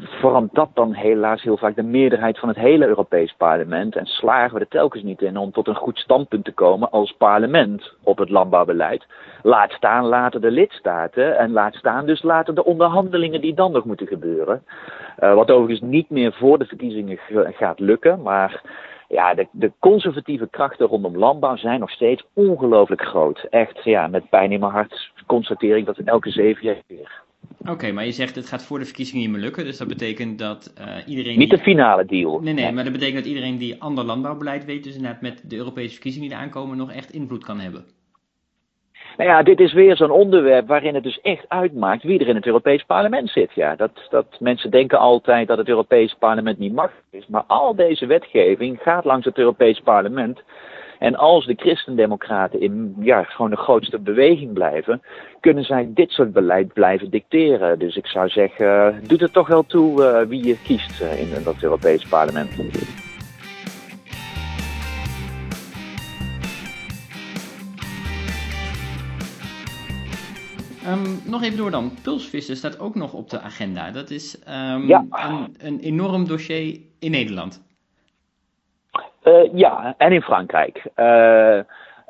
vormt 0.00 0.54
dat 0.54 0.68
dan 0.74 0.92
helaas 0.92 1.42
heel 1.42 1.56
vaak 1.56 1.76
de 1.76 1.82
meerderheid 1.82 2.38
van 2.38 2.48
het 2.48 2.58
hele 2.58 2.86
Europees 2.86 3.34
Parlement. 3.36 3.96
En 3.96 4.06
slagen 4.06 4.54
we 4.54 4.60
er 4.60 4.68
telkens 4.68 5.02
niet 5.02 5.22
in 5.22 5.36
om 5.36 5.52
tot 5.52 5.68
een 5.68 5.74
goed 5.74 5.98
standpunt 5.98 6.44
te 6.44 6.52
komen 6.52 6.90
als 6.90 7.12
parlement 7.12 7.92
op 8.02 8.18
het 8.18 8.30
landbouwbeleid. 8.30 9.06
Laat 9.42 9.70
staan 9.70 10.04
later 10.04 10.40
de 10.40 10.50
lidstaten 10.50 11.38
en 11.38 11.52
laat 11.52 11.74
staan 11.74 12.06
dus 12.06 12.22
later 12.22 12.54
de 12.54 12.64
onderhandelingen 12.64 13.40
die 13.40 13.54
dan 13.54 13.72
nog 13.72 13.84
moeten 13.84 14.06
gebeuren. 14.06 14.62
Uh, 15.18 15.34
wat 15.34 15.50
overigens 15.50 15.90
niet 15.90 16.10
meer 16.10 16.32
voor 16.32 16.58
de 16.58 16.66
verkiezingen 16.66 17.18
gaat 17.50 17.78
lukken, 17.78 18.22
maar 18.22 18.62
ja, 19.08 19.34
de, 19.34 19.46
de, 19.50 19.72
conservatieve 19.78 20.48
krachten 20.50 20.86
rondom 20.86 21.16
landbouw 21.16 21.56
zijn 21.56 21.80
nog 21.80 21.90
steeds 21.90 22.24
ongelooflijk 22.32 23.02
groot. 23.02 23.46
Echt, 23.50 23.84
ja, 23.84 24.06
met 24.06 24.28
pijn 24.28 24.52
in 24.52 24.60
mijn 24.60 24.72
hart 24.72 25.10
constateer 25.26 25.76
ik 25.76 25.86
dat 25.86 25.98
in 25.98 26.06
elke 26.06 26.30
zeven 26.30 26.64
jaar 26.64 26.82
weer. 26.86 27.26
Oké, 27.68 27.92
maar 27.92 28.04
je 28.04 28.12
zegt 28.12 28.34
het 28.34 28.46
gaat 28.46 28.64
voor 28.64 28.78
de 28.78 28.84
verkiezingen 28.84 29.22
niet 29.22 29.30
meer 29.30 29.40
lukken. 29.40 29.64
Dus 29.64 29.78
dat 29.78 29.88
betekent 29.88 30.38
dat 30.38 30.74
uh, 30.78 30.96
iedereen. 31.06 31.38
Niet 31.38 31.50
de 31.50 31.58
finale 31.58 32.04
deal. 32.04 32.40
Nee, 32.40 32.54
nee, 32.54 32.72
maar 32.72 32.84
dat 32.84 32.92
betekent 32.92 33.18
dat 33.18 33.26
iedereen 33.26 33.58
die 33.58 33.82
ander 33.82 34.04
landbouwbeleid 34.04 34.64
weet, 34.64 34.84
dus 34.84 34.94
inderdaad 34.94 35.20
met 35.20 35.50
de 35.50 35.56
Europese 35.56 35.92
verkiezingen 35.92 36.28
die 36.28 36.38
aankomen, 36.38 36.76
nog 36.76 36.92
echt 36.92 37.12
invloed 37.12 37.44
kan 37.44 37.60
hebben. 37.60 37.84
Nou 39.18 39.30
ja, 39.30 39.42
dit 39.42 39.60
is 39.60 39.72
weer 39.72 39.96
zo'n 39.96 40.10
onderwerp 40.10 40.66
waarin 40.66 40.94
het 40.94 41.02
dus 41.02 41.20
echt 41.20 41.44
uitmaakt 41.48 42.02
wie 42.02 42.18
er 42.18 42.28
in 42.28 42.34
het 42.34 42.46
Europees 42.46 42.84
Parlement 42.84 43.30
zit. 43.30 43.52
Ja, 43.54 43.76
dat, 43.76 43.90
dat 44.10 44.26
mensen 44.40 44.70
denken 44.70 44.98
altijd 44.98 45.48
dat 45.48 45.58
het 45.58 45.68
Europees 45.68 46.16
Parlement 46.18 46.58
niet 46.58 46.72
machtig 46.72 47.02
is. 47.10 47.26
Maar 47.26 47.44
al 47.46 47.74
deze 47.74 48.06
wetgeving 48.06 48.78
gaat 48.82 49.04
langs 49.04 49.24
het 49.24 49.38
Europees 49.38 49.80
Parlement. 49.80 50.42
En 50.98 51.16
als 51.16 51.46
de 51.46 51.54
christendemocraten 51.56 52.60
in 52.60 52.94
ja, 53.00 53.22
gewoon 53.22 53.50
de 53.50 53.56
grootste 53.56 53.98
beweging 53.98 54.52
blijven, 54.52 55.02
kunnen 55.40 55.64
zij 55.64 55.90
dit 55.94 56.10
soort 56.10 56.32
beleid 56.32 56.72
blijven 56.72 57.10
dicteren. 57.10 57.78
Dus 57.78 57.96
ik 57.96 58.06
zou 58.06 58.28
zeggen, 58.28 59.00
doet 59.06 59.20
het 59.20 59.32
toch 59.32 59.48
wel 59.48 59.66
toe 59.66 60.02
uh, 60.02 60.28
wie 60.28 60.46
je 60.46 60.56
kiest 60.62 61.00
uh, 61.02 61.20
in 61.20 61.42
dat 61.44 61.62
Europees 61.62 62.04
parlement. 62.04 62.50
Um, 70.88 71.20
nog 71.24 71.42
even 71.42 71.56
door 71.56 71.70
dan. 71.70 71.92
Pulsvissen 72.02 72.56
staat 72.56 72.80
ook 72.80 72.94
nog 72.94 73.12
op 73.12 73.30
de 73.30 73.40
agenda. 73.40 73.90
Dat 73.90 74.10
is 74.10 74.38
um, 74.48 74.86
ja. 74.86 75.06
een, 75.10 75.54
een 75.58 75.80
enorm 75.80 76.26
dossier 76.26 76.80
in 76.98 77.10
Nederland. 77.10 77.67
Uh, 79.28 79.52
ja, 79.52 79.94
en 79.98 80.12
in 80.12 80.22
Frankrijk. 80.22 80.82
Uh, 80.96 81.58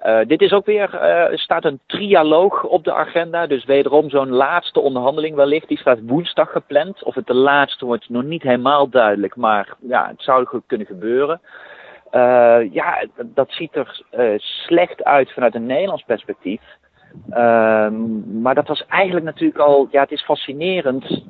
uh, 0.07 0.27
dit 0.27 0.41
is 0.41 0.53
ook 0.53 0.67
weer, 0.67 0.95
er 0.95 1.39
staat 1.39 1.65
een 1.65 1.81
trialoog 1.87 2.65
op 2.65 2.85
de 2.85 2.95
agenda. 2.95 3.47
Dus 3.47 3.65
wederom 3.65 4.11
zo'n 4.11 4.29
laatste 4.29 4.81
onderhandeling 4.81 5.37
wellicht. 5.37 5.69
Die 5.69 5.79
staat 5.79 5.99
woensdag 6.07 6.53
gepland. 6.53 7.03
Of 7.03 7.15
het 7.15 7.27
de 7.27 7.35
laatste 7.35 7.85
wordt 7.85 8.09
nog 8.09 8.23
niet 8.23 8.43
helemaal 8.43 8.89
duidelijk. 8.89 9.37
Maar 9.37 9.75
ja, 9.81 10.09
het 10.09 10.23
zou 10.23 10.61
kunnen 10.67 10.87
gebeuren. 10.87 11.41
ja, 12.73 13.07
dat 13.25 13.51
ziet 13.51 13.77
er 13.77 14.03
slecht 14.37 15.05
uit 15.05 15.33
vanuit 15.33 15.55
een 15.55 15.67
Nederlands 15.67 16.03
perspectief. 16.03 16.61
Um, 17.31 18.41
maar 18.43 18.55
dat 18.55 18.69
was 18.69 18.87
eigenlijk 18.87 19.27
natuurlijk 19.27 19.59
al, 19.59 19.89
ja, 19.91 20.01
het 20.01 20.11
is 20.11 20.25
fascinerend. 20.25 21.25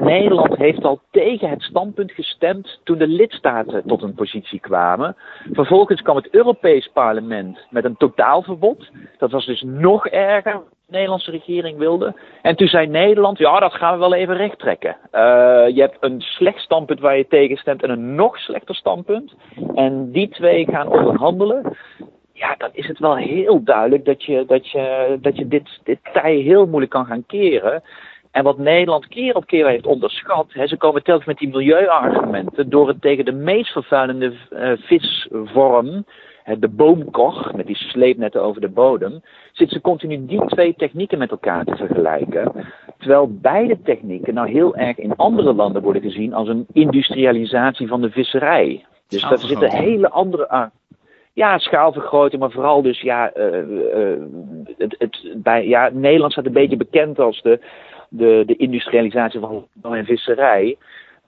Nederland 0.00 0.56
heeft 0.56 0.84
al 0.84 1.00
tegen 1.10 1.50
het 1.50 1.62
standpunt 1.62 2.12
gestemd 2.12 2.80
toen 2.84 2.98
de 2.98 3.06
lidstaten 3.06 3.82
tot 3.86 4.02
een 4.02 4.14
positie 4.14 4.60
kwamen. 4.60 5.16
Vervolgens 5.52 6.02
kwam 6.02 6.16
het 6.16 6.30
Europees 6.30 6.90
Parlement 6.92 7.58
met 7.70 7.84
een 7.84 7.96
totaalverbod. 7.96 8.90
Dat 9.18 9.30
was 9.30 9.46
dus 9.46 9.62
nog 9.62 10.06
erger 10.06 10.52
wat 10.52 10.64
de 10.86 10.92
Nederlandse 10.92 11.30
regering 11.30 11.78
wilde. 11.78 12.14
En 12.42 12.56
toen 12.56 12.68
zei 12.68 12.86
Nederland, 12.86 13.38
ja, 13.38 13.60
dat 13.60 13.74
gaan 13.74 13.92
we 13.92 13.98
wel 13.98 14.14
even 14.14 14.36
rechttrekken. 14.36 14.96
Uh, 15.12 15.20
je 15.74 15.80
hebt 15.80 15.96
een 16.00 16.20
slecht 16.20 16.60
standpunt 16.60 17.00
waar 17.00 17.16
je 17.16 17.26
tegen 17.26 17.56
stemt 17.56 17.82
en 17.82 17.90
een 17.90 18.14
nog 18.14 18.38
slechter 18.38 18.74
standpunt. 18.74 19.34
En 19.74 20.10
die 20.10 20.28
twee 20.28 20.66
gaan 20.66 20.88
onderhandelen 20.88 21.76
ja, 22.40 22.54
dan 22.58 22.70
is 22.72 22.86
het 22.86 22.98
wel 22.98 23.16
heel 23.16 23.62
duidelijk 23.62 24.04
dat 24.04 24.24
je, 24.24 24.44
dat 24.46 24.70
je, 24.70 25.18
dat 25.20 25.36
je 25.36 25.48
dit, 25.48 25.80
dit 25.84 25.98
tij 26.12 26.34
heel 26.34 26.66
moeilijk 26.66 26.92
kan 26.92 27.06
gaan 27.06 27.26
keren. 27.26 27.82
En 28.30 28.44
wat 28.44 28.58
Nederland 28.58 29.08
keer 29.08 29.34
op 29.34 29.46
keer 29.46 29.68
heeft 29.68 29.86
onderschat, 29.86 30.46
hè, 30.48 30.66
ze 30.66 30.76
komen 30.76 31.02
telkens 31.02 31.26
met 31.26 31.38
die 31.38 31.48
milieuargumenten 31.48 32.70
door 32.70 32.88
het 32.88 33.00
tegen 33.00 33.24
de 33.24 33.32
meest 33.32 33.72
vervuilende 33.72 34.32
uh, 34.50 34.72
visvorm, 34.76 36.04
hè, 36.42 36.58
de 36.58 36.68
boomkor, 36.68 37.50
met 37.56 37.66
die 37.66 37.76
sleepnetten 37.76 38.42
over 38.42 38.60
de 38.60 38.68
bodem, 38.68 39.20
zitten 39.52 39.76
ze 39.76 39.82
continu 39.82 40.26
die 40.26 40.46
twee 40.46 40.74
technieken 40.76 41.18
met 41.18 41.30
elkaar 41.30 41.64
te 41.64 41.76
vergelijken. 41.76 42.52
Terwijl 42.98 43.38
beide 43.40 43.82
technieken 43.82 44.34
nou 44.34 44.48
heel 44.48 44.76
erg 44.76 44.98
in 44.98 45.16
andere 45.16 45.52
landen 45.54 45.82
worden 45.82 46.02
gezien 46.02 46.34
als 46.34 46.48
een 46.48 46.66
industrialisatie 46.72 47.88
van 47.88 48.00
de 48.00 48.10
visserij. 48.10 48.84
Dus 49.08 49.22
daar 49.22 49.38
zitten 49.38 49.70
hele 49.70 50.10
andere 50.10 50.48
ja, 51.40 51.58
schaalvergroting, 51.58 52.40
maar 52.40 52.50
vooral 52.50 52.82
dus 52.82 53.00
ja, 53.00 53.36
uh, 53.36 53.46
uh, 53.46 54.22
het, 54.76 54.94
het, 54.98 55.34
bij, 55.36 55.66
ja, 55.66 55.90
Nederland 55.92 56.32
staat 56.32 56.46
een 56.46 56.52
beetje 56.52 56.76
bekend 56.76 57.18
als 57.18 57.42
de, 57.42 57.60
de, 58.08 58.42
de 58.46 58.56
industrialisatie 58.56 59.40
van, 59.40 59.66
van 59.82 59.92
een 59.92 60.04
visserij. 60.04 60.76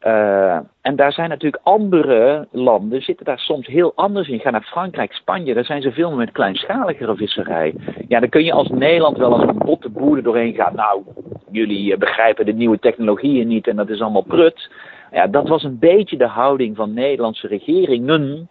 Uh, 0.07 0.59
en 0.81 0.97
daar 0.97 1.12
zijn 1.12 1.28
natuurlijk 1.28 1.62
andere 1.62 2.47
landen, 2.50 3.02
zitten 3.02 3.26
daar 3.26 3.38
soms 3.38 3.66
heel 3.66 3.92
anders 3.95 4.28
in. 4.28 4.40
Ga 4.40 4.50
naar 4.50 4.62
Frankrijk, 4.62 5.12
Spanje, 5.12 5.54
daar 5.54 5.64
zijn 5.64 5.83
ze 5.83 5.92
veel 5.92 6.09
meer 6.09 6.19
met 6.19 6.33
kleinschaligere 6.33 7.16
visserij. 7.16 7.75
Ja, 8.09 8.21
dan 8.21 8.28
kun 8.28 8.45
je 8.45 8.52
als 8.52 8.69
Nederland 8.69 9.16
wel 9.16 9.33
als 9.33 9.49
een 9.49 9.59
botte 9.64 9.88
boer 9.88 10.23
doorheen 10.23 10.54
gaan. 10.54 10.75
Nou, 10.75 11.02
jullie 11.50 11.97
begrijpen 11.97 12.47
de 12.47 12.52
nieuwe 12.52 12.78
technologieën 12.78 13.49
niet 13.49 13.66
en 13.66 13.76
dat 13.76 13.88
is 13.88 14.00
allemaal 14.00 14.23
prut. 14.23 14.71
Ja, 15.12 15.26
dat 15.26 15.49
was 15.49 15.62
een 15.62 15.78
beetje 15.78 16.16
de 16.16 16.26
houding 16.26 16.76
van 16.76 16.95
Nederlandse 16.95 17.47
regeringen 17.47 18.49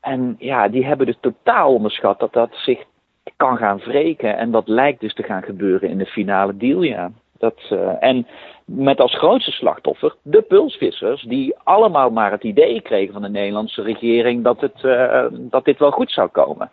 en 0.00 0.36
ja, 0.38 0.68
die 0.68 0.84
hebben 0.84 1.06
dus 1.06 1.18
totaal 1.20 1.74
onderschat 1.74 2.18
dat 2.18 2.32
dat 2.32 2.50
zich 2.52 2.84
kan 3.36 3.56
gaan 3.56 3.78
wreken. 3.78 4.36
En 4.36 4.50
dat 4.50 4.68
lijkt 4.68 5.00
dus 5.00 5.14
te 5.14 5.22
gaan 5.22 5.42
gebeuren 5.42 5.88
in 5.88 5.98
de 5.98 6.06
finale 6.06 6.56
deal, 6.56 6.82
ja. 6.82 7.10
Dat, 7.38 7.68
uh, 7.70 8.02
en 8.02 8.26
met 8.64 9.00
als 9.00 9.18
grootste 9.18 9.50
slachtoffer 9.50 10.14
de 10.22 10.42
pulsvissers, 10.42 11.22
die 11.22 11.56
allemaal 11.62 12.10
maar 12.10 12.30
het 12.30 12.44
idee 12.44 12.80
kregen 12.80 13.12
van 13.12 13.22
de 13.22 13.28
Nederlandse 13.28 13.82
regering 13.82 14.44
dat, 14.44 14.60
het, 14.60 14.82
uh, 14.82 15.26
dat 15.30 15.64
dit 15.64 15.78
wel 15.78 15.90
goed 15.90 16.10
zou 16.10 16.28
komen. 16.28 16.70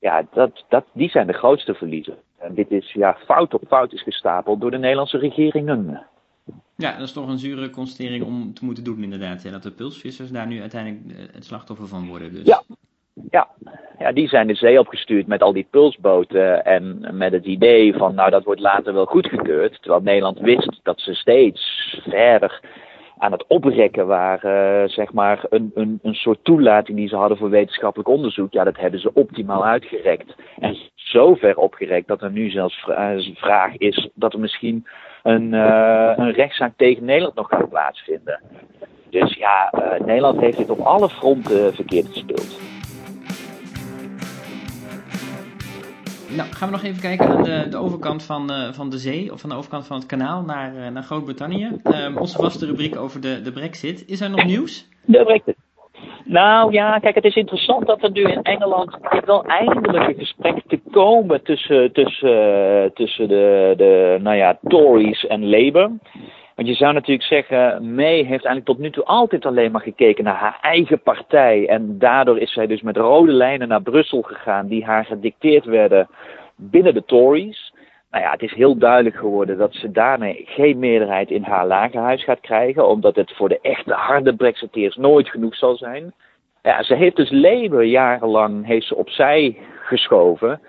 Ja, 0.00 0.22
dat, 0.32 0.64
dat, 0.68 0.84
die 0.92 1.10
zijn 1.10 1.26
de 1.26 1.32
grootste 1.32 1.74
verliezers. 1.74 2.16
En 2.38 2.54
dit 2.54 2.70
is 2.70 2.92
ja, 2.92 3.16
fout 3.26 3.54
op 3.54 3.62
fout 3.68 3.92
is 3.92 4.02
gestapeld 4.02 4.60
door 4.60 4.70
de 4.70 4.78
Nederlandse 4.78 5.18
regeringen. 5.18 6.06
Ja, 6.76 6.92
dat 6.92 7.06
is 7.06 7.12
toch 7.12 7.28
een 7.28 7.38
zure 7.38 7.70
constatering 7.70 8.24
om 8.24 8.54
te 8.54 8.64
moeten 8.64 8.84
doen, 8.84 9.02
inderdaad. 9.02 9.42
Ja, 9.42 9.50
dat 9.50 9.62
de 9.62 9.70
pulsvissers 9.70 10.30
daar 10.30 10.46
nu 10.46 10.60
uiteindelijk 10.60 11.18
eh, 11.18 11.34
het 11.34 11.44
slachtoffer 11.44 11.86
van 11.86 12.06
worden. 12.06 12.32
Dus. 12.32 12.44
Ja. 12.44 12.62
Ja. 13.30 13.48
ja, 13.98 14.12
die 14.12 14.28
zijn 14.28 14.46
de 14.46 14.54
zee 14.54 14.78
opgestuurd 14.78 15.26
met 15.26 15.42
al 15.42 15.52
die 15.52 15.66
pulsboten 15.70 16.64
en 16.64 17.08
met 17.12 17.32
het 17.32 17.44
idee 17.44 17.94
van, 17.94 18.14
nou, 18.14 18.30
dat 18.30 18.44
wordt 18.44 18.60
later 18.60 18.94
wel 18.94 19.04
goedgekeurd. 19.04 19.78
Terwijl 19.80 20.02
Nederland 20.02 20.38
wist 20.38 20.80
dat 20.82 21.00
ze 21.00 21.14
steeds 21.14 22.00
verder 22.08 22.60
aan 23.18 23.32
het 23.32 23.44
oprekken 23.46 24.06
waren, 24.06 24.88
zeg 24.88 25.12
maar, 25.12 25.44
een, 25.50 25.70
een, 25.74 25.98
een 26.02 26.14
soort 26.14 26.44
toelating 26.44 26.96
die 26.96 27.08
ze 27.08 27.16
hadden 27.16 27.38
voor 27.38 27.50
wetenschappelijk 27.50 28.08
onderzoek. 28.08 28.52
Ja, 28.52 28.64
dat 28.64 28.76
hebben 28.76 29.00
ze 29.00 29.10
optimaal 29.14 29.64
uitgerekt. 29.64 30.34
En 30.58 30.76
zo 30.94 31.34
ver 31.34 31.56
opgerekt 31.56 32.08
dat 32.08 32.22
er 32.22 32.30
nu 32.30 32.50
zelfs 32.50 32.84
vraag 33.34 33.76
is 33.76 34.08
dat 34.14 34.32
er 34.32 34.40
misschien 34.40 34.86
een, 35.26 35.52
uh, 35.52 36.12
een 36.16 36.32
rechtszaak 36.32 36.72
tegen 36.76 37.04
Nederland 37.04 37.34
nog 37.34 37.48
gaat 37.48 37.68
plaatsvinden. 37.68 38.40
Dus 39.10 39.34
ja, 39.34 39.72
uh, 39.74 40.06
Nederland 40.06 40.40
heeft 40.40 40.56
dit 40.56 40.70
op 40.70 40.80
alle 40.80 41.08
fronten 41.08 41.74
verkeerd 41.74 42.06
gespeeld. 42.06 42.58
Nou, 46.28 46.52
gaan 46.52 46.68
we 46.68 46.74
nog 46.74 46.84
even 46.84 47.00
kijken 47.00 47.28
aan 47.28 47.42
de, 47.42 47.66
de 47.68 47.76
overkant 47.76 48.22
van, 48.22 48.50
uh, 48.50 48.72
van 48.72 48.90
de 48.90 48.98
zee, 48.98 49.32
of 49.32 49.40
van 49.40 49.50
de 49.50 49.56
overkant 49.56 49.86
van 49.86 49.96
het 49.96 50.06
kanaal 50.06 50.42
naar, 50.42 50.92
naar 50.92 51.02
Groot-Brittannië. 51.02 51.80
Um, 51.84 52.16
onze 52.16 52.36
vaste 52.36 52.66
rubriek 52.66 52.96
over 52.96 53.20
de, 53.20 53.42
de 53.42 53.52
brexit. 53.52 54.04
Is 54.06 54.20
er 54.20 54.30
nog 54.30 54.44
nieuws? 54.44 54.88
De 55.04 55.24
brexit. 55.24 55.65
Nou 56.24 56.72
ja, 56.72 56.98
kijk, 56.98 57.14
het 57.14 57.24
is 57.24 57.34
interessant 57.34 57.86
dat 57.86 58.02
er 58.02 58.10
nu 58.10 58.22
in 58.22 58.42
Engeland 58.42 58.96
wel 59.24 59.44
eindelijk 59.44 60.08
een 60.08 60.14
gesprek 60.18 60.62
te 60.66 60.80
komen 60.90 61.42
tussen, 61.42 61.92
tussen, 61.92 62.90
tussen 62.94 63.28
de, 63.28 63.74
de 63.76 64.18
nou 64.20 64.36
ja, 64.36 64.58
Tories 64.68 65.26
en 65.26 65.48
Labour. 65.48 65.90
Want 66.54 66.68
je 66.68 66.74
zou 66.74 66.92
natuurlijk 66.92 67.26
zeggen, 67.26 67.94
May 67.94 68.14
heeft 68.14 68.28
eigenlijk 68.28 68.64
tot 68.64 68.78
nu 68.78 68.90
toe 68.90 69.04
altijd 69.04 69.46
alleen 69.46 69.72
maar 69.72 69.80
gekeken 69.80 70.24
naar 70.24 70.34
haar 70.34 70.58
eigen 70.60 71.00
partij. 71.00 71.68
En 71.68 71.98
daardoor 71.98 72.38
is 72.38 72.52
zij 72.52 72.66
dus 72.66 72.82
met 72.82 72.96
rode 72.96 73.32
lijnen 73.32 73.68
naar 73.68 73.82
Brussel 73.82 74.22
gegaan, 74.22 74.66
die 74.66 74.84
haar 74.84 75.04
gedicteerd 75.04 75.64
werden 75.64 76.08
binnen 76.56 76.94
de 76.94 77.04
Tories. 77.04 77.72
Nou 78.10 78.24
ja, 78.24 78.30
het 78.30 78.42
is 78.42 78.54
heel 78.54 78.78
duidelijk 78.78 79.16
geworden 79.16 79.58
dat 79.58 79.74
ze 79.74 79.90
daarmee 79.90 80.42
geen 80.46 80.78
meerderheid 80.78 81.30
in 81.30 81.42
haar 81.42 81.66
lagerhuis 81.66 82.24
gaat 82.24 82.40
krijgen, 82.40 82.88
omdat 82.88 83.16
het 83.16 83.32
voor 83.36 83.48
de 83.48 83.60
echte 83.60 83.92
harde 83.92 84.34
Brexiteers 84.36 84.96
nooit 84.96 85.28
genoeg 85.28 85.56
zal 85.56 85.76
zijn. 85.76 86.14
Ja, 86.62 86.82
ze 86.82 86.94
heeft 86.94 87.16
dus 87.16 87.30
Labour 87.30 87.84
jarenlang 87.84 88.66
heeft 88.66 88.86
ze 88.86 88.96
opzij 88.96 89.56
geschoven. 89.80 90.60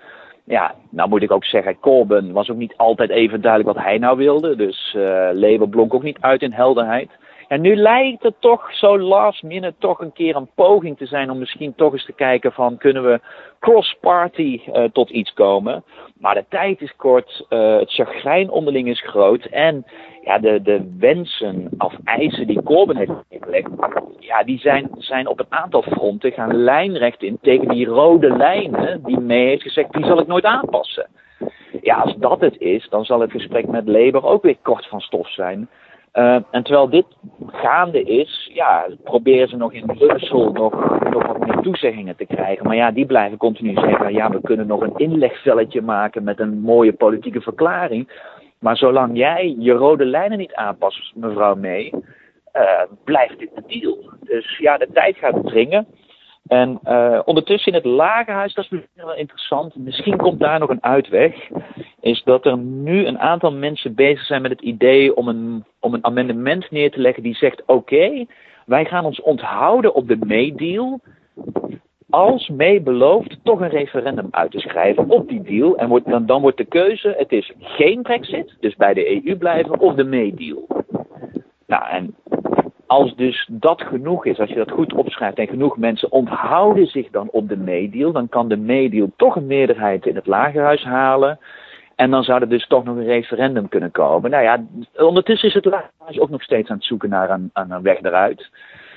Ja, 0.44 0.74
nou 0.90 1.08
moet 1.08 1.22
ik 1.22 1.30
ook 1.30 1.44
zeggen, 1.44 1.80
Corbyn 1.80 2.32
was 2.32 2.50
ook 2.50 2.56
niet 2.56 2.76
altijd 2.76 3.10
even 3.10 3.40
duidelijk 3.40 3.76
wat 3.76 3.84
hij 3.84 3.98
nou 3.98 4.16
wilde. 4.16 4.56
Dus 4.56 4.94
uh, 4.96 5.02
Labour 5.32 5.68
blonk 5.68 5.94
ook 5.94 6.02
niet 6.02 6.18
uit 6.20 6.42
in 6.42 6.52
helderheid. 6.52 7.10
En 7.48 7.60
nu 7.60 7.76
lijkt 7.76 8.22
het 8.22 8.34
toch 8.38 8.74
zo 8.74 8.98
last 8.98 9.42
minute 9.42 9.74
toch 9.78 10.00
een 10.00 10.12
keer 10.12 10.36
een 10.36 10.50
poging 10.54 10.96
te 10.96 11.06
zijn 11.06 11.30
om 11.30 11.38
misschien 11.38 11.74
toch 11.74 11.92
eens 11.92 12.04
te 12.04 12.12
kijken 12.12 12.52
van 12.52 12.76
kunnen 12.76 13.04
we 13.04 13.20
cross-party 13.60 14.60
uh, 14.66 14.84
tot 14.84 15.10
iets 15.10 15.32
komen. 15.32 15.84
Maar 16.18 16.34
de 16.34 16.44
tijd 16.48 16.80
is 16.80 16.96
kort, 16.96 17.46
uh, 17.50 17.78
het 17.78 17.92
chagrijn 17.92 18.50
onderling 18.50 18.88
is 18.88 19.02
groot 19.02 19.44
en 19.44 19.84
ja, 20.24 20.38
de, 20.38 20.62
de 20.62 20.94
wensen 20.98 21.68
of 21.78 21.94
eisen 22.04 22.46
die 22.46 22.62
Corbyn 22.62 22.96
heeft 22.96 23.12
neergelegd, 23.28 23.68
ja, 24.18 24.42
die 24.42 24.58
zijn, 24.58 24.90
zijn 24.98 25.26
op 25.26 25.40
een 25.40 25.46
aantal 25.58 25.82
fronten 25.82 26.32
gaan 26.32 26.56
lijnrecht 26.56 27.22
in 27.22 27.38
tegen 27.42 27.68
die 27.68 27.86
rode 27.86 28.36
lijnen 28.36 29.02
die 29.02 29.20
mee 29.20 29.46
heeft 29.46 29.62
gezegd, 29.62 29.92
die 29.92 30.04
zal 30.04 30.20
ik 30.20 30.26
nooit 30.26 30.44
aanpassen. 30.44 31.06
Ja, 31.82 31.96
als 31.96 32.14
dat 32.16 32.40
het 32.40 32.60
is, 32.60 32.88
dan 32.88 33.04
zal 33.04 33.20
het 33.20 33.30
gesprek 33.30 33.66
met 33.66 33.88
Labour 33.88 34.26
ook 34.26 34.42
weer 34.42 34.56
kort 34.62 34.86
van 34.86 35.00
stof 35.00 35.28
zijn. 35.28 35.68
Uh, 36.14 36.34
en 36.50 36.62
terwijl 36.62 36.88
dit 36.88 37.06
gaande 37.46 38.02
is, 38.02 38.50
ja, 38.54 38.86
proberen 39.04 39.48
ze 39.48 39.56
nog 39.56 39.72
in 39.72 39.86
Brussel 39.86 40.52
nog, 40.52 41.00
nog 41.10 41.26
wat 41.26 41.46
meer 41.46 41.60
toezeggingen 41.60 42.16
te 42.16 42.26
krijgen. 42.26 42.66
Maar 42.66 42.76
ja, 42.76 42.90
die 42.90 43.06
blijven 43.06 43.38
continu 43.38 43.74
zeggen, 43.74 44.12
ja, 44.12 44.30
we 44.30 44.40
kunnen 44.40 44.66
nog 44.66 44.80
een 44.80 44.96
inlegvelletje 44.96 45.82
maken 45.82 46.24
met 46.24 46.40
een 46.40 46.60
mooie 46.60 46.92
politieke 46.92 47.40
verklaring. 47.40 48.08
Maar 48.58 48.76
zolang 48.76 49.16
jij 49.16 49.56
je 49.58 49.72
rode 49.72 50.04
lijnen 50.04 50.38
niet 50.38 50.54
aanpast, 50.54 51.12
mevrouw 51.14 51.54
May, 51.54 51.92
uh, 52.54 52.82
blijft 53.04 53.38
dit 53.38 53.50
de 53.54 53.62
deal. 53.66 53.98
Dus 54.20 54.58
ja, 54.58 54.78
de 54.78 54.88
tijd 54.92 55.16
gaat 55.16 55.46
dringen. 55.46 55.86
En 56.48 56.80
uh, 56.84 57.20
ondertussen 57.24 57.72
in 57.72 57.78
het 57.78 57.86
lagerhuis, 57.86 58.54
dat 58.54 58.64
is 58.64 58.70
misschien 58.70 59.04
wel 59.04 59.14
interessant, 59.14 59.76
misschien 59.76 60.16
komt 60.16 60.40
daar 60.40 60.58
nog 60.58 60.70
een 60.70 60.84
uitweg, 60.84 61.34
is 62.00 62.22
dat 62.24 62.46
er 62.46 62.58
nu 62.58 63.06
een 63.06 63.18
aantal 63.18 63.52
mensen 63.52 63.94
bezig 63.94 64.24
zijn 64.24 64.42
met 64.42 64.50
het 64.50 64.60
idee 64.60 65.16
om 65.16 65.28
een, 65.28 65.64
om 65.80 65.94
een 65.94 66.04
amendement 66.04 66.70
neer 66.70 66.90
te 66.90 67.00
leggen 67.00 67.22
die 67.22 67.34
zegt, 67.34 67.62
oké, 67.66 68.26
wij 68.66 68.84
gaan 68.84 69.04
ons 69.04 69.20
onthouden 69.20 69.94
op 69.94 70.08
de 70.08 70.18
May-deal, 70.26 71.00
als 72.10 72.48
May 72.48 72.82
belooft 72.82 73.38
toch 73.42 73.60
een 73.60 73.68
referendum 73.68 74.28
uit 74.30 74.50
te 74.50 74.60
schrijven 74.60 75.10
op 75.10 75.28
die 75.28 75.42
deal. 75.42 75.76
En 75.76 75.88
wordt, 75.88 76.10
dan, 76.10 76.26
dan 76.26 76.40
wordt 76.40 76.56
de 76.56 76.64
keuze, 76.64 77.14
het 77.18 77.32
is 77.32 77.52
geen 77.58 78.02
brexit, 78.02 78.56
dus 78.60 78.76
bij 78.76 78.94
de 78.94 79.24
EU 79.24 79.36
blijven, 79.36 79.80
of 79.80 79.94
de 79.94 80.04
May-deal. 80.04 80.66
Nou, 81.66 81.88
en 81.90 82.14
als 82.88 83.14
dus 83.16 83.48
dat 83.50 83.82
genoeg 83.82 84.26
is, 84.26 84.38
als 84.38 84.48
je 84.48 84.54
dat 84.54 84.70
goed 84.70 84.92
opschrijft 84.92 85.38
en 85.38 85.48
genoeg 85.48 85.76
mensen 85.76 86.12
onthouden 86.12 86.86
zich 86.86 87.10
dan 87.10 87.28
op 87.30 87.48
de 87.48 87.56
May-deal, 87.56 88.12
dan 88.12 88.28
kan 88.28 88.48
de 88.48 88.56
May-deal 88.56 89.10
toch 89.16 89.36
een 89.36 89.46
meerderheid 89.46 90.06
in 90.06 90.14
het 90.14 90.26
lagerhuis 90.26 90.84
halen. 90.84 91.38
En 91.94 92.10
dan 92.10 92.22
zou 92.22 92.40
er 92.40 92.48
dus 92.48 92.66
toch 92.66 92.84
nog 92.84 92.96
een 92.96 93.04
referendum 93.04 93.68
kunnen 93.68 93.90
komen. 93.90 94.30
Nou 94.30 94.42
ja, 94.42 94.64
ondertussen 94.96 95.48
is 95.48 95.54
het 95.54 95.64
lagerhuis 95.64 96.20
ook 96.20 96.30
nog 96.30 96.42
steeds 96.42 96.68
aan 96.68 96.76
het 96.76 96.84
zoeken 96.84 97.08
naar 97.08 97.30
een, 97.30 97.50
een 97.52 97.82
weg 97.82 98.02
eruit. 98.02 98.50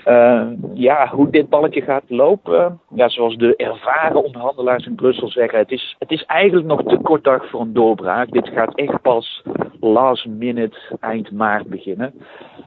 Uh, 0.07 0.47
ja, 0.73 1.07
hoe 1.07 1.29
dit 1.29 1.49
balletje 1.49 1.81
gaat 1.81 2.03
lopen, 2.07 2.79
ja, 2.93 3.09
zoals 3.09 3.37
de 3.37 3.55
ervaren 3.55 4.23
onderhandelaars 4.23 4.85
in 4.85 4.95
Brussel 4.95 5.27
zeggen, 5.27 5.59
het 5.59 5.71
is, 5.71 5.95
het 5.99 6.11
is 6.11 6.25
eigenlijk 6.25 6.67
nog 6.67 6.83
te 6.83 6.97
kort 6.97 7.23
dag 7.23 7.49
voor 7.49 7.61
een 7.61 7.73
doorbraak. 7.73 8.31
Dit 8.31 8.47
gaat 8.47 8.75
echt 8.75 9.01
pas 9.01 9.43
last 9.79 10.25
minute, 10.25 10.77
eind 10.99 11.31
maart 11.31 11.67
beginnen, 11.67 12.13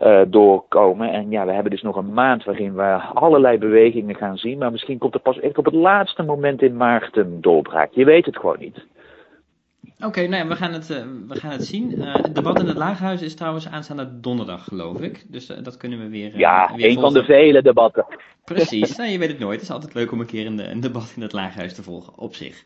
uh, 0.03 0.21
doorkomen. 0.27 1.13
En 1.13 1.31
ja, 1.31 1.47
we 1.47 1.53
hebben 1.53 1.71
dus 1.71 1.83
nog 1.83 1.97
een 1.97 2.13
maand 2.13 2.45
waarin 2.45 2.75
we 2.75 3.01
allerlei 3.15 3.59
bewegingen 3.59 4.15
gaan 4.15 4.37
zien, 4.37 4.59
maar 4.59 4.71
misschien 4.71 4.99
komt 4.99 5.15
er 5.15 5.21
pas 5.21 5.41
echt 5.41 5.59
op 5.59 5.65
het 5.65 5.75
laatste 5.75 6.23
moment 6.23 6.63
in 6.63 6.77
maart 6.77 7.17
een 7.17 7.41
doorbraak. 7.41 7.91
Je 7.93 8.05
weet 8.05 8.27
het 8.27 8.37
gewoon 8.37 8.59
niet. 8.59 8.87
Oké, 9.97 10.07
okay, 10.07 10.27
nou 10.27 10.43
ja, 10.43 10.49
we, 10.49 10.57
gaan 10.57 10.73
het, 10.73 10.91
uh, 10.91 11.03
we 11.29 11.41
gaan 11.41 11.51
het 11.51 11.65
zien. 11.65 11.99
Uh, 11.99 12.15
het 12.15 12.35
debat 12.35 12.61
in 12.61 12.67
het 12.67 12.77
Laaghuis 12.77 13.23
is 13.23 13.35
trouwens 13.35 13.69
aanstaande 13.69 14.21
donderdag, 14.21 14.65
geloof 14.65 15.01
ik. 15.01 15.25
Dus 15.29 15.51
uh, 15.51 15.57
dat 15.63 15.77
kunnen 15.77 15.99
we 15.99 16.09
weer. 16.09 16.39
ja, 16.39 16.73
weer 16.77 16.89
een 16.89 17.01
van 17.01 17.13
de 17.13 17.25
vele 17.25 17.63
debatten. 17.63 18.07
Precies, 18.45 18.95
nou, 18.97 19.11
je 19.11 19.19
weet 19.19 19.29
het 19.29 19.39
nooit. 19.39 19.55
Het 19.55 19.63
is 19.63 19.71
altijd 19.71 19.95
leuk 19.95 20.13
om 20.13 20.21
een 20.21 20.27
keer 20.27 20.47
een, 20.47 20.71
een 20.71 20.81
debat 20.81 21.13
in 21.17 21.23
het 21.23 21.33
Laaghuis 21.33 21.75
te 21.75 21.83
volgen, 21.83 22.19
op 22.19 22.35
zich. 22.35 22.65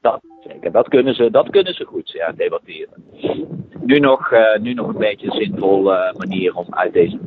Dat 0.00 0.20
zeker, 0.48 0.72
dat 0.72 0.88
kunnen 0.88 1.14
ze, 1.14 1.30
dat 1.30 1.50
kunnen 1.50 1.74
ze 1.74 1.84
goed, 1.84 2.10
ja, 2.10 2.32
debatteren. 2.32 3.04
Nu 3.84 3.98
nog, 3.98 4.32
nu 4.60 4.74
nog 4.74 4.88
een 4.88 4.98
beetje 4.98 5.26
een 5.26 5.44
zinvolle 5.44 6.14
manier 6.16 6.54
om 6.54 6.66
uit 6.70 6.92
deze. 6.92 7.18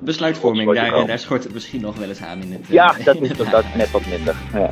Besluitvorming, 0.00 0.74
daar, 0.74 1.06
daar 1.06 1.18
schort 1.18 1.44
het 1.44 1.52
misschien 1.52 1.80
nog 1.80 1.98
wel 1.98 2.08
eens 2.08 2.22
aan 2.22 2.42
in 2.42 2.52
het. 2.52 2.66
Ja, 2.66 2.94
dat 3.04 3.20
is 3.20 3.36
dat 3.36 3.64
net 3.76 3.90
wat 3.90 4.06
minder. 4.06 4.36
Ja. 4.52 4.70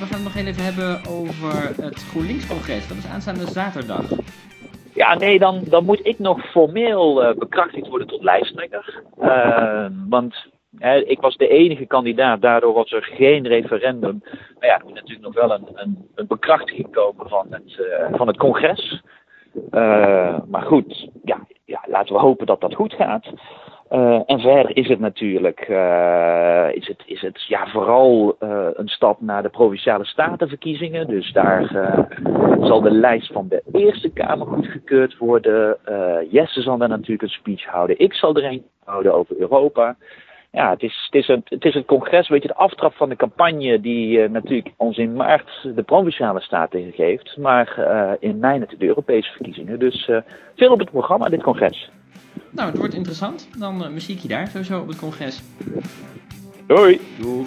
We 0.00 0.06
gaan 0.06 0.24
het 0.24 0.34
nog 0.34 0.44
even 0.44 0.64
hebben 0.64 1.00
over 1.08 1.82
het 1.84 2.02
GroenLinks-congres. 2.10 2.88
Dat 2.88 2.96
is 2.96 3.06
aanstaande 3.06 3.46
zaterdag. 3.46 4.04
Ja, 4.94 5.14
nee, 5.14 5.38
dan, 5.38 5.62
dan 5.68 5.84
moet 5.84 6.06
ik 6.06 6.18
nog 6.18 6.50
formeel 6.50 7.22
uh, 7.22 7.38
bekrachtigd 7.38 7.88
worden 7.88 8.06
tot 8.06 8.22
lijsttrekker. 8.22 9.02
Uh, 9.22 9.86
want 10.08 10.48
ik 11.04 11.20
was 11.20 11.36
de 11.36 11.48
enige 11.48 11.86
kandidaat, 11.86 12.40
daardoor 12.40 12.72
was 12.72 12.92
er 12.92 13.02
geen 13.02 13.46
referendum. 13.46 14.22
Maar 14.58 14.68
ja, 14.68 14.78
er 14.78 14.84
moet 14.84 14.94
natuurlijk 14.94 15.20
nog 15.20 15.34
wel 15.34 15.52
een, 15.52 15.68
een, 15.74 16.08
een 16.14 16.26
bekrachtiging 16.26 16.92
komen 16.92 17.28
van 17.28 17.46
het, 17.50 17.78
uh, 17.80 18.16
van 18.16 18.26
het 18.26 18.36
congres. 18.36 19.02
maar 20.46 20.62
goed, 20.62 21.08
ja, 21.24 21.46
ja, 21.64 21.80
laten 21.86 22.14
we 22.14 22.20
hopen 22.20 22.46
dat 22.46 22.60
dat 22.60 22.74
goed 22.74 22.92
gaat. 22.92 23.26
Uh, 23.90 24.20
en 24.26 24.40
verder 24.40 24.76
is 24.76 24.88
het 24.88 25.00
natuurlijk 25.00 25.68
uh, 25.68 26.68
is 26.72 26.86
het, 26.86 27.02
is 27.04 27.20
het, 27.20 27.44
ja, 27.48 27.66
vooral 27.66 28.36
uh, 28.40 28.66
een 28.72 28.88
stap 28.88 29.20
naar 29.20 29.42
de 29.42 29.48
provinciale 29.48 30.04
statenverkiezingen. 30.04 31.06
Dus 31.06 31.32
daar 31.32 31.66
zal 32.60 32.80
de 32.80 32.90
lijst 32.90 33.32
van 33.32 33.48
de 33.48 33.62
Eerste 33.72 34.12
Kamer 34.12 34.46
goedgekeurd 34.46 35.16
worden. 35.16 35.76
Jesse 36.30 36.62
zal 36.62 36.78
daar 36.78 36.88
natuurlijk 36.88 37.22
een 37.22 37.28
speech 37.28 37.64
houden. 37.64 37.98
Ik 37.98 38.14
zal 38.14 38.36
er 38.36 38.44
een 38.44 38.64
houden 38.84 39.14
over 39.14 39.36
Europa. 39.38 39.96
Ja, 40.52 40.70
het 40.70 40.82
is, 40.82 41.08
het, 41.10 41.22
is 41.22 41.28
een, 41.28 41.42
het 41.44 41.64
is 41.64 41.74
een 41.74 41.84
congres, 41.84 42.28
weet 42.28 42.42
je, 42.42 42.48
de 42.48 42.54
aftrap 42.54 42.94
van 42.94 43.08
de 43.08 43.16
campagne 43.16 43.80
die 43.80 44.28
natuurlijk 44.28 44.74
ons 44.76 44.98
in 44.98 45.14
maart 45.14 45.68
de 45.74 45.82
provinciale 45.82 46.40
staten 46.40 46.92
geeft. 46.92 47.36
Maar 47.36 47.76
in 48.20 48.38
mei 48.38 48.52
natuurlijk 48.52 48.80
de 48.80 48.86
Europese 48.86 49.32
verkiezingen. 49.32 49.78
Dus 49.78 50.10
veel 50.56 50.72
op 50.72 50.78
het 50.78 50.90
programma, 50.90 51.28
dit 51.28 51.42
congres. 51.42 51.90
Nou, 52.50 52.68
het 52.68 52.78
wordt 52.78 52.94
interessant. 52.94 53.48
Dan 53.58 53.82
uh, 53.82 53.88
muziekje 53.88 54.28
daar 54.28 54.48
sowieso 54.48 54.80
op 54.80 54.88
het 54.88 54.98
congres. 54.98 55.40
Doei. 56.66 57.00
Doei. 57.18 57.46